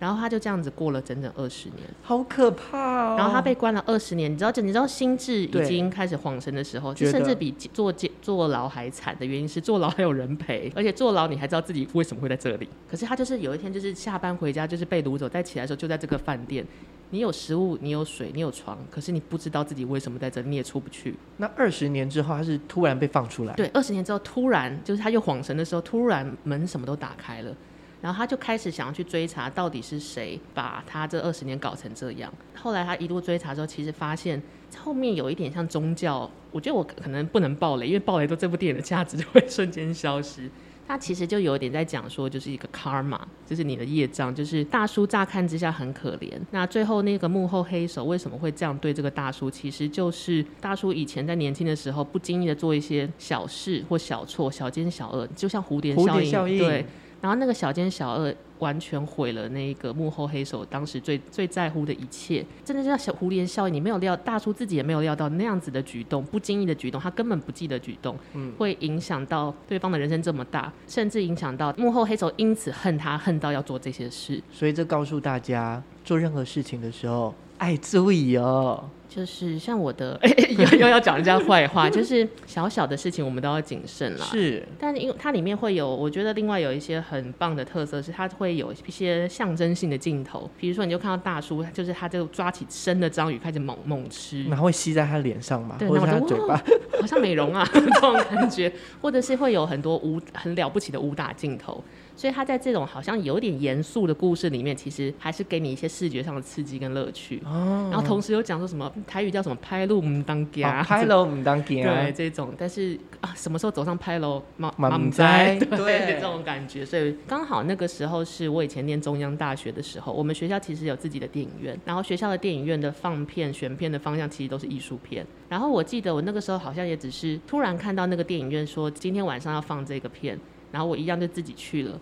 [0.04, 3.16] 然后他就这样子过了整整二十年，好可怕哦！
[3.18, 12.68] 然后他被关了二十年，你知道，你知道心智已经开始恍神的时候，甚至比坐坐坐牢还惨的原因是坐牢还有人陪，而且坐牢你还知道自己为什么会在这里。
[12.92, 16.66] 可是他就是有一天就是下班回家就是被掳走，再起来的时候就在这个饭店，
[17.12, 21.16] 你有食物，你有水，你有床，可是你不知道自己为什么在这里，你也出不去。
[21.38, 23.54] 那二十年之后，他是突然被放出来？
[23.54, 27.56] 对，二十年之后突然就是他又恍神的时候，突然门什么都打开了。
[28.04, 32.30] 然后他就开始想要去追查，到底是谁把他这二十年搞成这样。
[32.54, 34.44] 后来他一路追查之后，其实发现
[34.78, 36.30] 后面有一点像宗教。
[36.52, 40.50] 我觉得我可能不能爆雷，因为爆雷之后这部电影的价值就会瞬间消失。
[40.86, 44.36] 他其实就有一点在讲说，就是一个 karma，就是你的业障。
[44.36, 49.50] 就是大叔乍看之下很可怜，那最后那个幕后黑手为什么会这样对这个大叔？
[49.50, 56.86] 其实就是大叔以前在年轻的时候不经意的做一些小事或小错、小奸小恶，就像蝴蝶效应，效应对。
[57.24, 74.44] 然后那个小奸小恶完全毁了那个幕后黑手当时最最在乎的一切，真的就像小蝴蝶效应，你没有料，大叔自己也没有料到那样子的举动，不经意的举动，他根本不记得举动，嗯，会影响到对方的人生这么大，甚至影响到幕后黑手因此恨他，恨到要做这些事。
[74.52, 78.84] 所以这告诉大家，做任何事情的时候，爱注意哦。
[79.16, 80.20] 就是像我的，
[80.58, 84.26] 又又要讲人家坏话，就是小小的事情我们都要谨慎啦。
[84.26, 96.60] 是，但是因为它里面会有，我觉得另外有一些很棒的特色是，它会有一些象征性的镜头，比如说你就看到大叔，就是他就抓起生的章鱼开始猛猛吃，然后会吸在他脸上嘛，或者他嘴巴，
[97.00, 101.84] 好像美容啊 这种感觉，或者是会有很多武很了不起的武打镜头。
[102.16, 107.42] 所以他在这种好像有点严肃的故事里面，其实还是给你一些视觉上的刺激跟乐趣。
[107.46, 107.90] 哦。
[107.92, 111.66] 然后同时又讲说什么台语叫什么拍路 唔当家，拍路唔当家。
[111.66, 115.18] 对，这种，但是啊，什么时候走上拍楼，妈妈唔知。
[115.22, 116.86] 对，对这种感觉。
[116.86, 125.26] 所以刚好那个时候是我以前念中央大学的时候，我们学校其实有自己的电影院，然后学校的电影院的放片选片的方向其实都是艺术片。
[125.50, 130.40] 然后我记得我那个时候好像也只是突然看到那个电影院说今天晚上要放这个片。
[130.74, 131.98] 然后我一样就自己去了。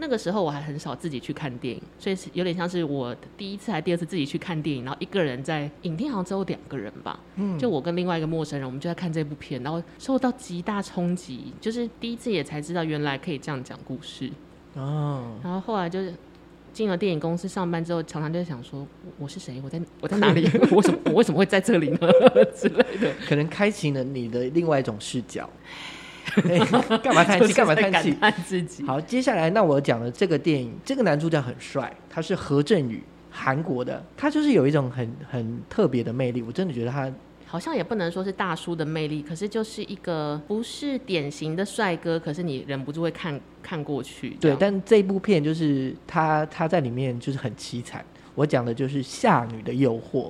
[0.00, 7.18] 那个时候我还很少自己去看电影，所以是有点像是我第一次还第二次自己去看电影，然后一个人在影厅，好像只有两个人吧。
[7.34, 14.30] 嗯，就我跟另外一个陌生人，我们就在看这部片，然后受到极大冲击，就是第一次也才知道原来可以这样讲故事。
[14.74, 15.36] 哦。
[15.42, 16.14] 然后后来就是
[16.72, 18.86] 进了电影公司上班之后，常常就想说，
[19.18, 19.60] 我是谁？
[19.64, 20.48] 我在我在哪里？
[20.70, 21.98] 我为什么我为什么会在这里呢？
[22.54, 23.12] 之类的。
[23.26, 25.50] 可能开启了你的另外一种视角。
[27.02, 27.52] 干嘛叹气？
[27.52, 28.16] 干嘛叹气？
[28.46, 28.84] 自己。
[28.84, 36.42] 好，接下来那我讲的这个电影，这个男主角很帅，他是何振宇，韩国的，他就是有一种很很特别的魅力。
[36.42, 37.10] 我真的觉得他
[37.46, 44.36] 好像也不能说是大叔的魅力，可是就是一个不是典型的帅哥，可是你忍不住会看看过去。
[44.40, 48.04] 对，但这部片就是他他在里面就是很凄惨。
[48.34, 50.28] 我讲的就是《夏女的诱惑》。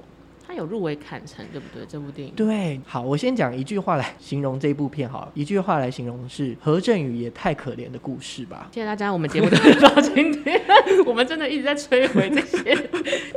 [0.49, 1.85] 他有入围坎城，对不对？
[1.87, 8.67] 这部电影对，好，我先讲一句话来形容这部片，好了，一句话来形容是何振宇也太可怜的故事吧。
[8.73, 10.59] 谢谢大家，我们节目到今天，
[11.05, 12.91] 我们真的一直在摧毁这些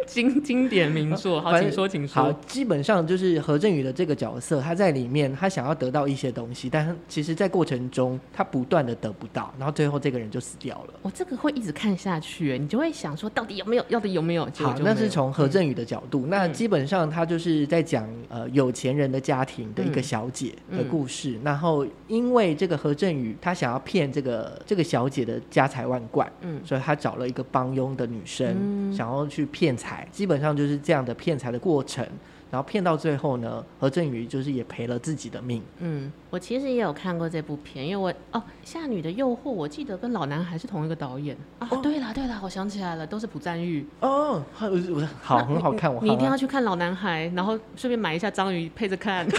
[0.07, 1.41] 经经典名作。
[1.41, 2.24] 好，请说，请说。
[2.24, 10.93] 好，基本上就是何振宇的这个角色，他在里面，他想要得到一些东西，但是其实在过程中，他不断的得不到，然后最后这个人就死掉了。
[11.01, 13.84] 我这个会一直看下去，你就会想说，到底有没有？
[13.89, 14.47] 到底有没有？
[14.53, 17.01] 好，那是从何振宇的角度，嗯、那基本上。
[17.10, 32.06] 他就是在讲呃有钱人的家庭的一个小姐的故事，然后因为这个何振宇他想要骗这个这个小姐的家财万贯，嗯，所以他找了一个帮佣的女生，嗯、想要去骗财，基本上就是这样的骗财的过程。
[32.52, 35.64] 然后骗到最后呢，何振宇就是也赔了自己的命。
[35.80, 41.68] 嗯，我其实也有看过这部片，因为我哦，《夏女的诱惑》，我记得跟老男孩是同一个导演啊。
[41.72, 43.88] 哦、对了对了，我想起来了，都是朴赞玉。
[44.02, 44.70] 哦，好，
[45.22, 49.26] 好很好看，我你一定要去看《老男孩》，然后顺便买一下章鱼配着看。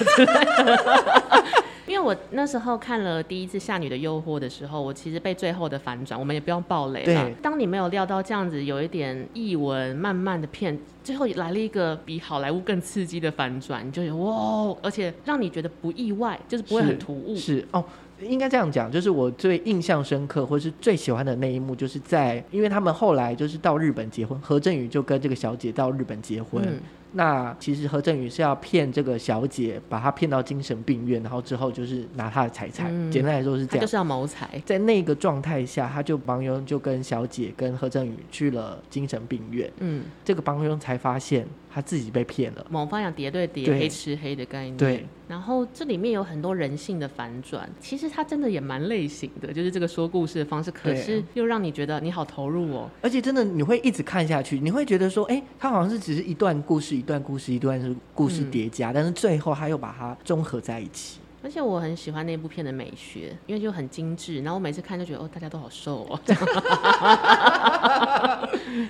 [1.93, 7.05] 因为我那时候看了第一次《夏女的诱惑》的时候，我其实被最后的反转，我们也不用爆雷了。
[7.05, 17.37] 对，当你没有料到这样子，有一点译文慢慢的骗，最后来了一个比好莱坞更刺激的反转，你就觉得哇，而且让你觉得不意外，就是不会很突兀。
[17.37, 17.85] 是，是哦，
[18.23, 26.65] 应该这样讲，就是我最印象深刻或是最喜欢的那一幕，就是在因为他们后来就是到日本结婚，何振宇就跟这个小姐到日本结婚。
[26.67, 26.81] 嗯
[27.13, 32.89] 那其实何正宇是要骗这个小姐，把她骗到精神病院，然后之后就是拿她的财产。
[32.91, 34.61] 嗯、简单来说是这样，就是要谋财。
[34.65, 39.71] 在那个状态下，他就帮佣就跟小姐跟何正宇去了精神病院。
[39.79, 41.47] 嗯，这个帮佣才发现。
[41.73, 44.77] 他自己被骗了，某方向叠对叠，黑吃黑的概念。
[44.77, 61.19] 对，然后这里面有很多人性的反转，其实他真的也蛮类型的，就是这个说故事的方式，可是又让你觉得你好投入哦，而且真的你会一直看下去，你会觉得说，哎，他好像是只是一段故事，一段故事，一段是故事叠加，嗯、但是最后他又把它综合在一起。
[61.45, 64.37] 而且我很喜欢那部片的美学，因为就很精致。
[64.43, 66.21] 然后我每次看就觉得，哦，大家都好瘦哦。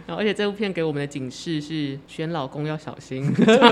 [0.07, 3.25] 然后而且这部片给我们的警示是选老公要小心。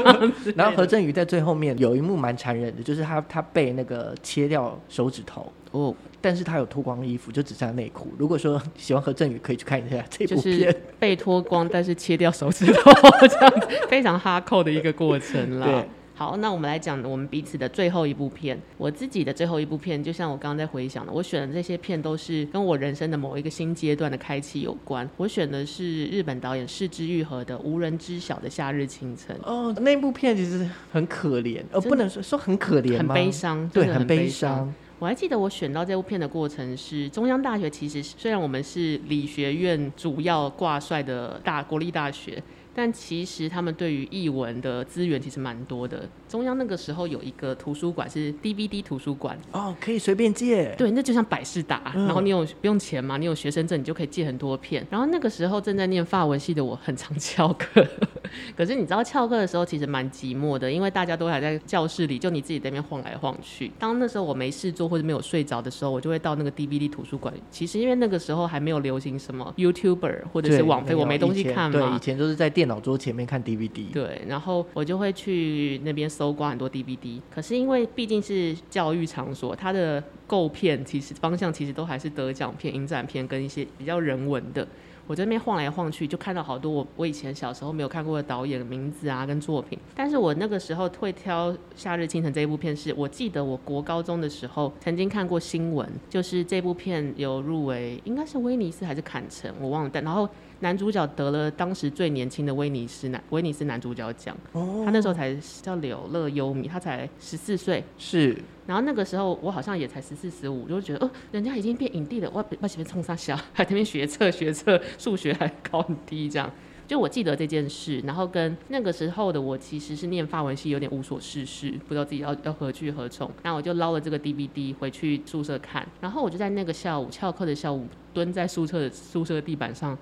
[0.56, 8.08] 然后何振宇在最后面有一幕蛮残忍的，就是他他被那个切掉手指头哦，但是他有脱光衣服，就只剩下内裤。
[8.18, 12.90] 如果说喜欢何振宇，可以去看一下这部片，被脱光但是切掉手指头，
[13.28, 15.66] 这样子非常哈扣的一个过程啦。
[15.66, 15.86] 对。
[16.20, 18.60] 好，那我们来讲我们彼此的最后一部片。
[18.76, 25.08] 我自己的最后一部片，就像我刚刚在回想的，我选的这些片都是跟我人生的某一个新阶段的开启有关。
[25.16, 29.34] 我选的是日本导演是枝裕和的《无人知晓的夏日清晨》。
[29.50, 34.70] 哦，那部片其实很可怜，呃，不能说说很可怜，很悲伤，对，很悲伤。
[34.98, 42.42] 我还记得我选到这部片的过程是中央大学，其实虽然我们是理学院主要挂帅的大国立大学。
[42.74, 46.08] 但其实他们对于译文的资源其实蛮多的。
[46.28, 50.74] 中央那个时候有一个图书馆是 DVD 图书馆哦，可以随便借。
[50.78, 54.86] 对，那就像百事达，嗯、然后你有不用钱嘛，你有学生证，你就可以借很多片。
[54.90, 57.84] 然后那个时候正在念法文系的我，很常翘课。
[58.56, 63.70] 可是你知道翘课的时候其实蛮寂寞的，因为大家都还在教室里，就你自己在那边晃来晃去。
[63.78, 67.34] 当那时候我没事做或者没有睡着的时候，我就会到那个 DVD 图书馆。
[67.50, 71.78] 其实因为那个时候还没有流行什么 YouTuber 或者是网飞，我没东西看嘛。
[71.78, 73.92] 对，以前都是在电脑桌前面看 DVD。
[73.92, 77.20] 对，然后我就会去那边搜刮很多 DVD。
[77.28, 84.66] 可是因为毕竟是教育场所，它的购片其实方向其实都还是得奖片、影展片跟一些比较人文的。
[85.06, 89.76] 我在那边晃来晃去，就看到好多我我以前小时候没有看过的导演的名字啊，跟作品。
[89.92, 99.90] 但是我那个时候会挑《夏日清晨》这一部片，是我记得我国高中的时候曾经看过新闻，就是这部片有入围，应该是威尼斯还是坎城，我忘了。
[99.92, 100.28] 但然后。
[100.60, 104.84] 男主角得了当时最年轻的威尼斯男威尼斯男主角奖，oh.
[104.84, 107.82] 他那时候才叫柳乐优弥，他才十四岁。
[107.96, 108.36] 是，
[108.66, 116.50] 然后那个时候我好像也才十四十五，就觉得哦，人家已经变影帝了，我我前面冲上小，还在那边学测学测，数学还考很低，这样。
[116.86, 123.30] 就我记得这件事，然后跟那个时候的我其实是念法文系，有点无所事事，不知道自己要要何去何从。
[123.44, 129.96] 那我就捞了这个 DVD 回去宿舍看，然后我就在那个下午翘课的下午，蹲在宿舍的宿舍的地板上。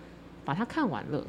[0.48, 1.22] 把它看完了，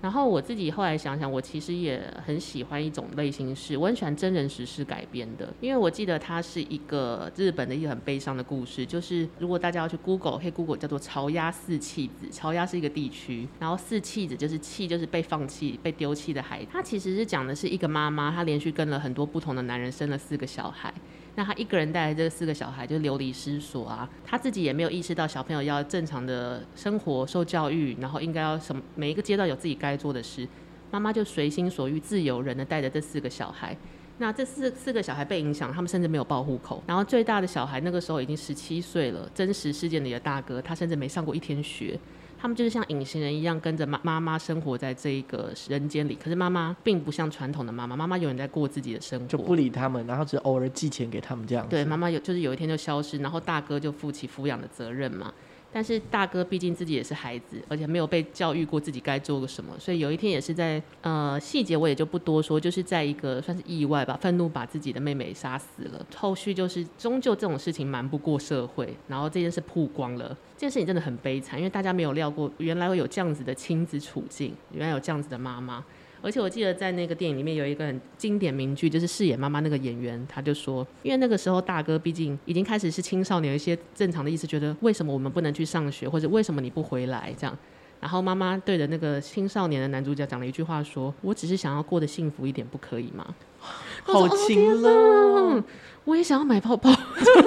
[0.00, 20.90] 然后我自己后来想想，我其实也很喜欢一种类型是，我很喜欢真人实事改编的，因为我记得它是一个日本的一个很悲伤的故事，就是如果大家要去 Google，可以 Google 叫做巢鸭四弃子，巢鸭是一个地区，然后四弃子就是弃就是被放弃、被丢弃的孩子，它其实是讲的是一个妈妈，她连续跟了很多不同的男人生了四个小孩。
[21.34, 24.08] 那他一个人带着这四个小孩，就流离失所啊。
[24.24, 30.46] 他自己也没有意识到小朋友要正常的生活、受教育，然后应该要什么每一个阶段有自己该做的事，
[30.90, 33.76] 妈妈就随心所欲、自由人的带着这四个小孩。
[34.18, 36.82] 那这四四个小孩被影响，他们甚至没有报户口。
[36.86, 41.98] 然后最大的小孩那个时候已经十七岁了，真实事件里的大哥，他甚至没上过一天学。
[42.42, 46.18] 他们就是像隐形人一样，跟着妈妈妈生活在这一个人间里。
[46.20, 51.64] 可是妈妈并不像传统的妈妈，妈妈永远在过自己的生活，就不理他们，然后只偶尔寄钱给他们这样。
[51.68, 55.32] 对，妈妈有就是有一天就消失，然后大哥就负起抚养的责任嘛。
[55.74, 66.04] 但是大哥毕竟自己也是孩子，而且没有被教育过自己该做个什么，所以有一天也是在呃细节我也就不多说，就是在一个算是意外吧，愤怒把自己的妹妹杀死了。
[66.16, 75.84] 后续就是终究这种事情瞒不过社会，然后这件事曝光了，这件事情真的很悲惨，因为大家没有料过原来会有这样子的亲子处境，原来有这样子的妈妈。
[76.22, 87.58] 而且我记得在那个电影里面有一个很经典名句，就是饰演妈妈那个演员，他就说，因为那个时候大哥毕竟已经开始是青少年，有一些正常的意思，觉得为什么我们不能去上学，或者为什么你不回来这样。
[87.98, 93.34] 然后妈妈对着那个青少年的男主角讲了一句话，说：“我只是想要过得幸福一点，不可以吗？”
[94.02, 95.64] 好情了，
[96.04, 96.90] 我也想要买泡泡，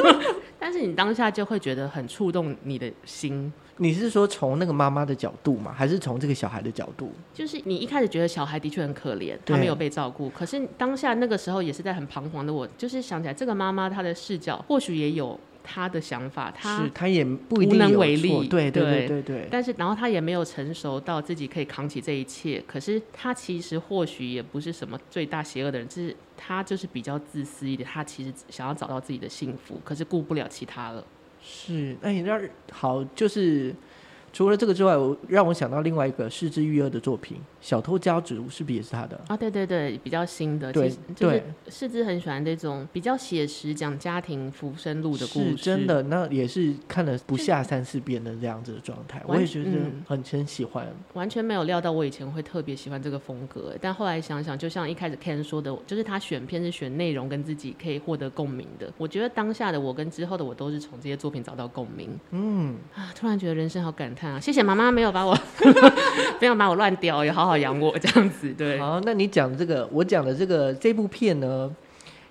[0.60, 3.52] 但是你当下就会觉得很触动你的心。
[3.78, 5.74] 你是说从那个妈妈的角度吗？
[5.76, 7.12] 还是从这个小孩的角度？
[7.34, 10.30] 就是你一开始觉得小孩的确很可怜，他没有被照顾。
[10.30, 19.48] 可是当下那个时候也是在很彷徨的我，我就是想起来这个妈妈她的视角或许也有她的想法，他是他也不一定无能为力，对对对对对。
[19.50, 22.64] 但是然后他也没有成熟到自己可以扛起这一切。
[22.68, 27.90] 可是他其实或许也不是什么最大邪恶的人，就是他就是比较自私一点。
[27.92, 31.04] 他其实想要找到自己的幸福，可是顾不了其他了。
[31.42, 32.40] 是，那你那
[32.72, 33.74] 好，就是
[34.32, 37.38] 除了这个之外，我让我想到另外一个是枝裕二的作品。
[37.66, 39.36] 小偷家族是不是也是他的啊？
[39.36, 40.72] 对对对，比较新的。
[40.72, 45.50] 对，对，是枝很喜欢这种比较写实、讲家庭浮生路的故事。
[45.50, 49.20] 是真的，那也是看了不下三四遍的这样子的状态。
[49.26, 49.72] 我也觉得
[50.06, 50.86] 很很喜欢。
[51.14, 58.94] 完全没有料到我以前会特别喜欢这个风格，但后来想想，就像一开始 Ken 说的，就是他选片是选内容跟自己可以获得共鸣的。
[58.96, 62.16] 我觉得当下的我跟之后的我都是从这些作品找到共鸣。
[62.30, 64.40] 嗯啊，突然觉得人生好感叹啊！
[64.40, 65.36] 谢谢妈妈没有把我
[66.40, 67.55] 没有把我乱掉，也好好。
[67.58, 68.80] 养我这样子，对。
[68.80, 71.74] 好，那你讲的这个，我讲的这个这部片呢，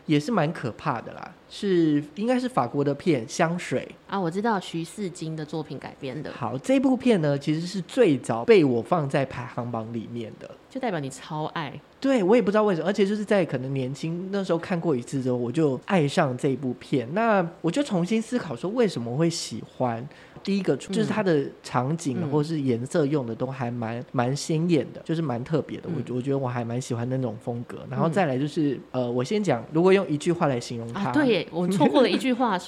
[0.07, 1.33] 也是蛮可怕的啦。
[1.49, 6.33] 是应该是法国的片《香水》啊，我知道徐四金的作品改编的。
[6.33, 11.81] 好，这部片呢，其实是最早被我放在排行榜里面的，就代表你超爱。
[12.01, 17.09] 对，我也不知道为什么，而且就是在可能年轻那时候看过一次之后，我就爱上这部片。
[17.15, 20.07] 那我就重新思考说，为什么会喜欢？
[20.45, 25.89] 第一个就是它的场景或是颜色用的都还蛮蛮鲜艳的，就是蛮特别的。
[25.89, 27.79] 我、嗯、我觉得我还蛮喜欢那种风格。
[27.91, 32.59] 然后再来就是，呃，我先讲，如果用一句话来形容它，啊、对，我错过了一句话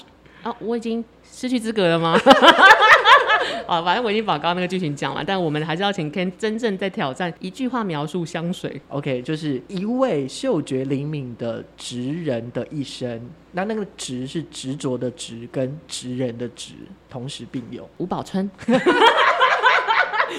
[0.47, 2.17] 啊，我已经失去资格了吗？
[3.67, 8.81] 啊，反正我已经把刚刚那个剧情讲完，但我们还是要请 Ken 真正在挑战一句话描述香水。
[8.89, 13.21] OK，就是一位嗅觉灵敏的职人的一生。
[13.51, 16.75] 那那个职是执着的执，跟职人的职
[17.11, 17.89] 同时并用。
[17.97, 18.49] 吴宝春。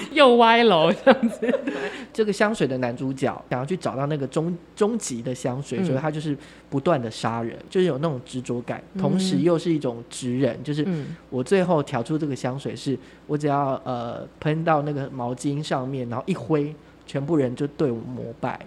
[0.12, 1.60] 又歪楼这样子。
[2.12, 6.36] 这个香水的男主角想要去找到那个终终极的香水，嗯、所以他就是
[6.68, 10.86] 不断的杀人，就是有那种执着感，同时又是一种直人，嗯、就是
[11.30, 16.74] 我最后调出这个香水是，我只要呃喷到那个毛巾上面，然后一挥，
[17.06, 18.58] 全部人就对我膜拜。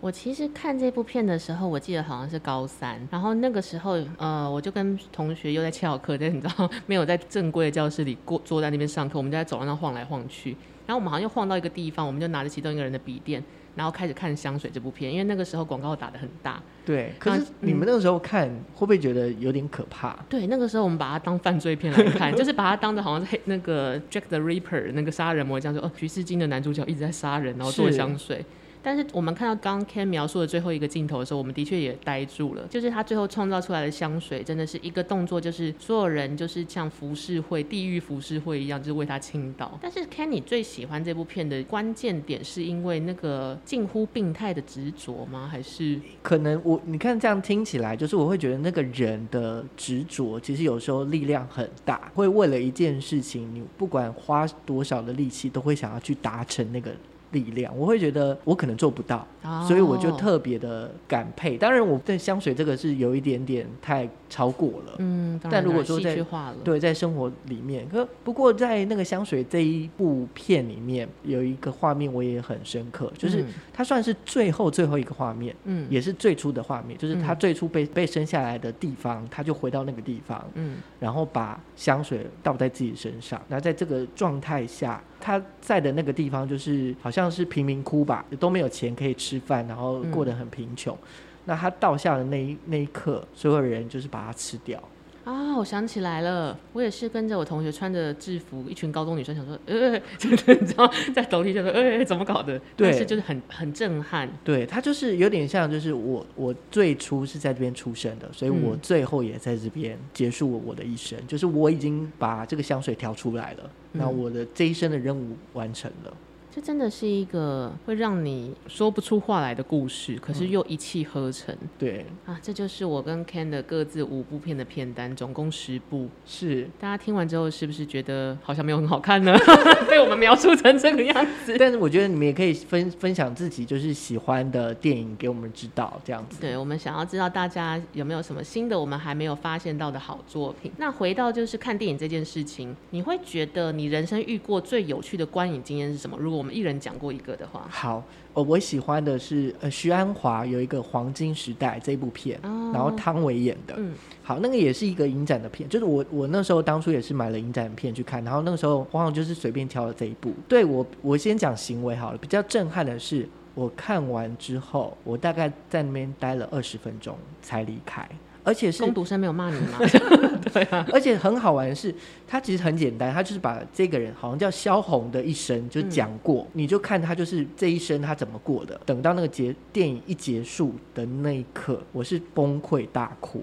[0.00, 10.54] 我其实看这部片的时候，我记得好像是高三，然后那个时候，呃，我就跟同学又在翘课，但你知道 没有在正规的教室里过，坐在那边上课，我们就在走廊上晃来晃去，
[10.86, 13.42] 然后我们好像又晃到一个地方，我们就拿着其中一个人的笔电，
[13.74, 16.62] 然后开始看《香水》这部片，因为那个时候广告打的很大。
[16.84, 20.14] 对，可是你们那个时候看，嗯、会不会觉得有点可怕？
[20.28, 28.44] 对，那个时候我们把它当犯罪片来看， 就是把它当的好像是黑那个 Jack the Ripper 那个杀人魔这样说，哦，徐世金的男主角一直在杀人，然后做香水。
[28.84, 32.66] 但是我们看到刚 Ken 描述的最后一个镜头的时候，我们的确也呆住了。
[32.68, 39.78] 就是他最后创造出来的香水，真的是一个动作，就是所有人就是像浮世绘、地狱浮世绘一样，就是为他倾倒。
[39.80, 45.48] 但是 Ken，你最喜欢这部片的关键点，是因为那个近乎病态的执着吗？
[45.50, 56.92] 还是可能我你看这样听起来，就是我会觉得那个人的执着，其实有时候力量很大，会为了一件事情，你不管花多少的力气，都会想要去达成那个。
[57.34, 59.68] 力量，我会觉得我可能做不到，oh.
[59.68, 61.58] 所以我就特别的感佩。
[61.58, 64.96] 当然，我对香水这个是有一点点太超过了。
[64.98, 66.18] 嗯，但如果说在
[66.64, 85.00] 对在生活里面，可不过在那个香水这一部片里面，有一个画面我也很深刻，就是它算是最后最后一个画面，嗯，也是最初的画面，就是他最初被被生下来的地方，他就回到那个地方，嗯，然后把香水倒在自己身上，那在这个状态下。
[85.20, 90.94] 他在的那个地方就是好像是贫民窟吧，都没有钱可以吃饭，然后过得很贫穷。
[90.94, 90.98] 嗯、
[91.44, 94.82] 那他倒下的那一那一刻，所有人就是把它吃掉。
[95.24, 102.58] 啊，我想起来了，我也是跟着我同学穿着制服，一群高中女生想说，呃， 就是你知道在楼梯上说，呃，怎么搞的？
[102.76, 104.28] 对，但是就是很很震撼。
[104.44, 116.14] 对，他就是有点像，就是我我最初是在这边出生的，所以我最后也在这边结束我的一生，嗯、就是我已经把这个香水调出来了，那、嗯、我的这一生的任务完成了。
[116.54, 121.52] 这真的是一个会让你说不出话来的故事，可是又一气呵成。
[121.60, 126.08] 嗯、对啊，这就是我跟 Ken 的各自五部片的片单，总共十部。
[126.24, 129.36] 是，大家听完之后是不是觉得好像没有很好看呢？
[129.90, 131.56] 被我们描述成这个样子。
[131.58, 136.40] 但是我觉得你们也可以分分享自己就是喜欢的电影给我们知道，这样子。
[136.40, 140.70] 对，我们想要知道大家有没有什么新的我们还没有发现到的好作品。
[140.76, 146.16] 那回到就是看电影这件事情，你会觉得你人生遇过最有趣的观影经验是什么？
[146.16, 160.32] 如果我们一人讲过一个的话，好，我我喜欢的是呃徐安华有一个黄金时代这部片，哦、然后汤唯演的，嗯，好，那个也是一个影展的片，就是我我那时候当初也是买了影展片去看，然后那个时候往往就是随便挑了这一部。
[160.46, 168.06] 对我我先讲行为好了，比较震撼的是我看完之后，我大概在那边待了二十分钟才离开。
[168.44, 169.78] 而且是工读生没有骂你吗？
[170.52, 171.92] 对啊， 而且很好玩的是，
[172.28, 178.78] 他其实很简单，他就是把这个人好像叫萧红的一生就讲过，嗯、你就看他就是这一生他怎么过的。
[178.84, 183.42] 等到那个结电影一结束的那一刻，我是崩溃大哭。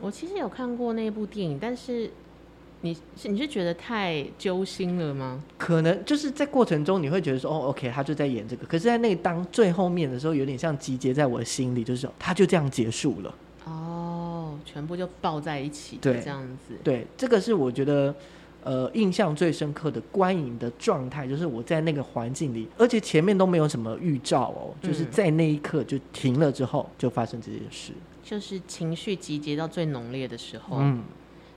[0.00, 2.10] 我其实有看过那部电影，但是
[2.82, 5.42] 你是你是觉得太揪心了吗？
[5.56, 13.34] 可能就是在过程中你会觉得说哦，OK，他就在演这个，可是在那个当最后面的时候，有点像集结在我的心里，就是他就这样结束了。
[13.64, 16.74] 哦，全部就抱在一起，对，这样子。
[16.84, 18.14] 对，这个是我觉得，
[18.62, 27.92] 呃，印象最深刻的观影的状态，就是我在那个环境里，而且前面都没有什么预兆哦，嗯、就是在那一刻就停了之后，就发生这件事，
[28.22, 30.76] 就是情绪集结到最浓烈的时候。
[30.80, 31.02] 嗯，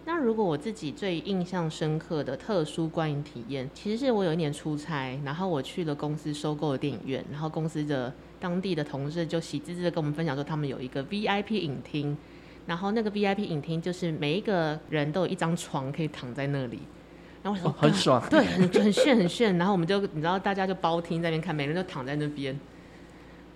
[0.06, 8.14] 那如果我自己最印象深刻的特殊观影体验，其实是我有一年出差，然后我去了公司收购的电影院，然后公司的。
[8.40, 12.16] 当地的同事就喜滋滋的跟我们分享说，他们有一个 VIP 影厅，
[12.66, 16.80] 然后那个 VIP 影厅就是每一个人都有一张床可以躺在那里，
[17.44, 22.58] 然后我说、哦、很爽，对，很很炫很炫，然后我们就你知道大家就包厅在那边看，每人都躺在那边。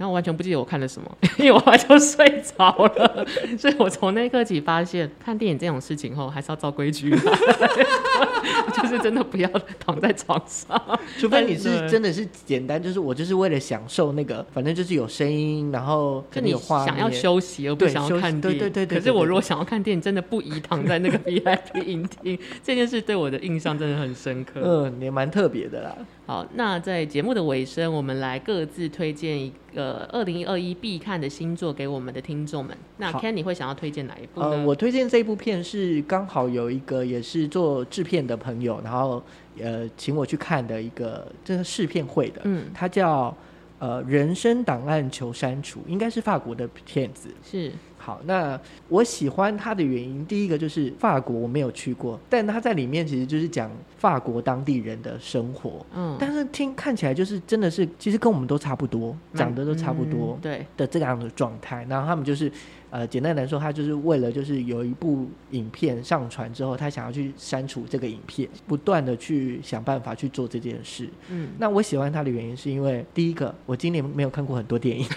[0.02, 3.24] 然后我完全不记得我看了什么，因为我就睡着了。
[3.56, 7.12] 所以我从那一刻起发现，看电影这种事情后还是要照规矩，
[8.74, 9.48] 就是真的不要
[9.80, 18.60] 躺在床上，除非你是真的是简单，就是我就是为了享受那个，反正就是有声音，然后就你想要休息而不想要看电影。
[18.60, 18.98] 对对对对。
[18.98, 22.40] 可是我如果想要看电影，真的不宜躺在那个 VIP 影厅。
[22.64, 24.62] 这件事对我的印象真的很深刻。
[24.64, 25.96] 嗯，也蛮特别的啦。
[26.32, 32.74] 好，那在节目的尾声，我们来各自推荐一个二零二一必看的新作给我们的听众们。
[32.96, 34.52] 那 Ken，你会想要推荐哪一部呢？
[34.52, 39.22] 呃，我推荐这部片是刚好有一个也是做制片的朋友，然后
[39.60, 43.36] 呃请我去看的一个这个试片会的，嗯，它叫
[43.80, 47.70] 呃人生档案求删除，应该是法国的片子，是。
[48.02, 62.52] 好，那我喜欢他的原因，第一个就是法国我没有去过，但他在里面其实就是讲法国当地人的生活，嗯，但是听看起来就是真的是，其实跟我们都差不多，长得都差不多，对的这样的状态，然后他们就是。
[62.92, 71.08] 呃，简单来说，他就是为了就是有一部影片上传之后，他想要去删除这个影片，不断的去想办法去做这件事。
[71.30, 75.08] 嗯，那我喜欢他的原因是因为第一个，我今年没有看过很多电影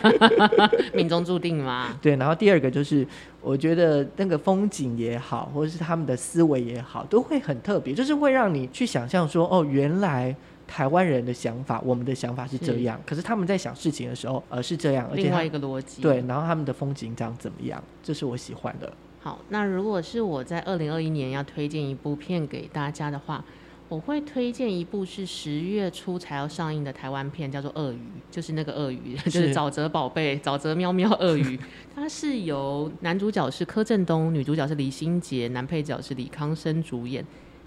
[0.92, 1.98] 命中注定嘛。
[2.02, 3.06] 对，然后第二个就是
[3.40, 10.36] 我觉得那个风景也好，或者是他们的思维也好，都会很特别，就是会让你去想象说，哦，原来。
[10.72, 16.00] 台湾人的想法，我们的想法是这样，是，可是他们在想事情的时候，呃，是这样，而且另外一个逻辑。
[16.00, 18.90] 对，然后他们的风景长怎么样，这是我喜欢的。
[19.20, 23.44] 好，那如果是我在二零二一年要推荐一部片给大家的话，
[23.90, 27.96] 我会推荐一部是十月初才要上映的台湾片，叫做《鳄鱼》，
[28.30, 31.60] 就是那个鳄鱼， 就是沼泽宝贝、沼泽喵喵鳄鱼。
[31.94, 37.22] 它是由男主角是柯震东，女主角是李心洁，男配角是李康生主演。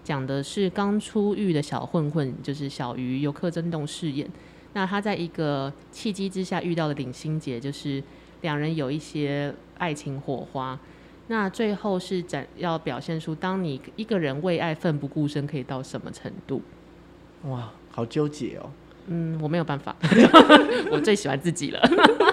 [0.05, 4.29] 讲的是刚出狱的小混混，就是小鱼，由柯震东饰演。
[4.73, 8.03] 那他在一个契机之下遇到了林心洁，就是
[8.41, 10.79] 两人有一些爱情火花。
[11.27, 16.61] 那最后是展要表现出，当你一个人为爱奋不顾身，可以到什么程度？
[17.45, 18.69] 哇，好纠结哦。
[19.07, 19.95] 嗯，我没有办法，
[20.91, 21.79] 我最喜欢自己了。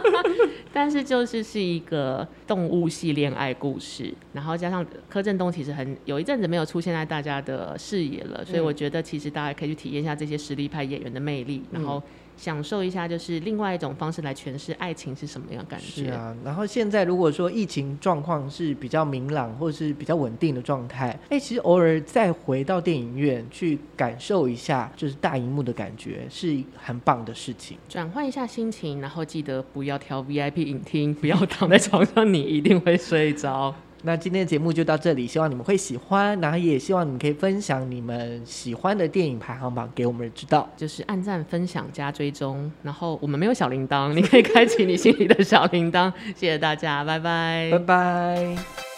[0.74, 12.02] 但是就是是一个动物系恋爱故事，然后加上柯震东其实很有一阵子没有出现在大家的视野了，所以我觉得其实大家可以去体验一下这些实力派演员的魅力，然后。
[12.42, 16.06] 享受一下，就是另外一种方式来诠释爱情是什么样感觉。
[16.06, 27.78] 是啊，然后现在如果说疫情状况是比较明朗或者是比较稳定的状态，哎，其实偶尔再回到电影院去感受一下，就是大荧幕的感觉，是很棒的事情。
[27.88, 33.72] 转换一下心情，然后记得不要挑 VIP 影厅，不要躺在床上，你一定会睡着。
[34.02, 48.91] 那今天的节目就到这里，希望你们会喜欢，然后也希望你们可以分享你们喜欢的电影排行榜给我们知道，就是按赞、分享、加追踪，然后我们没有小铃铛，你可以开启你心里的小铃铛，谢谢大家，拜拜，拜拜。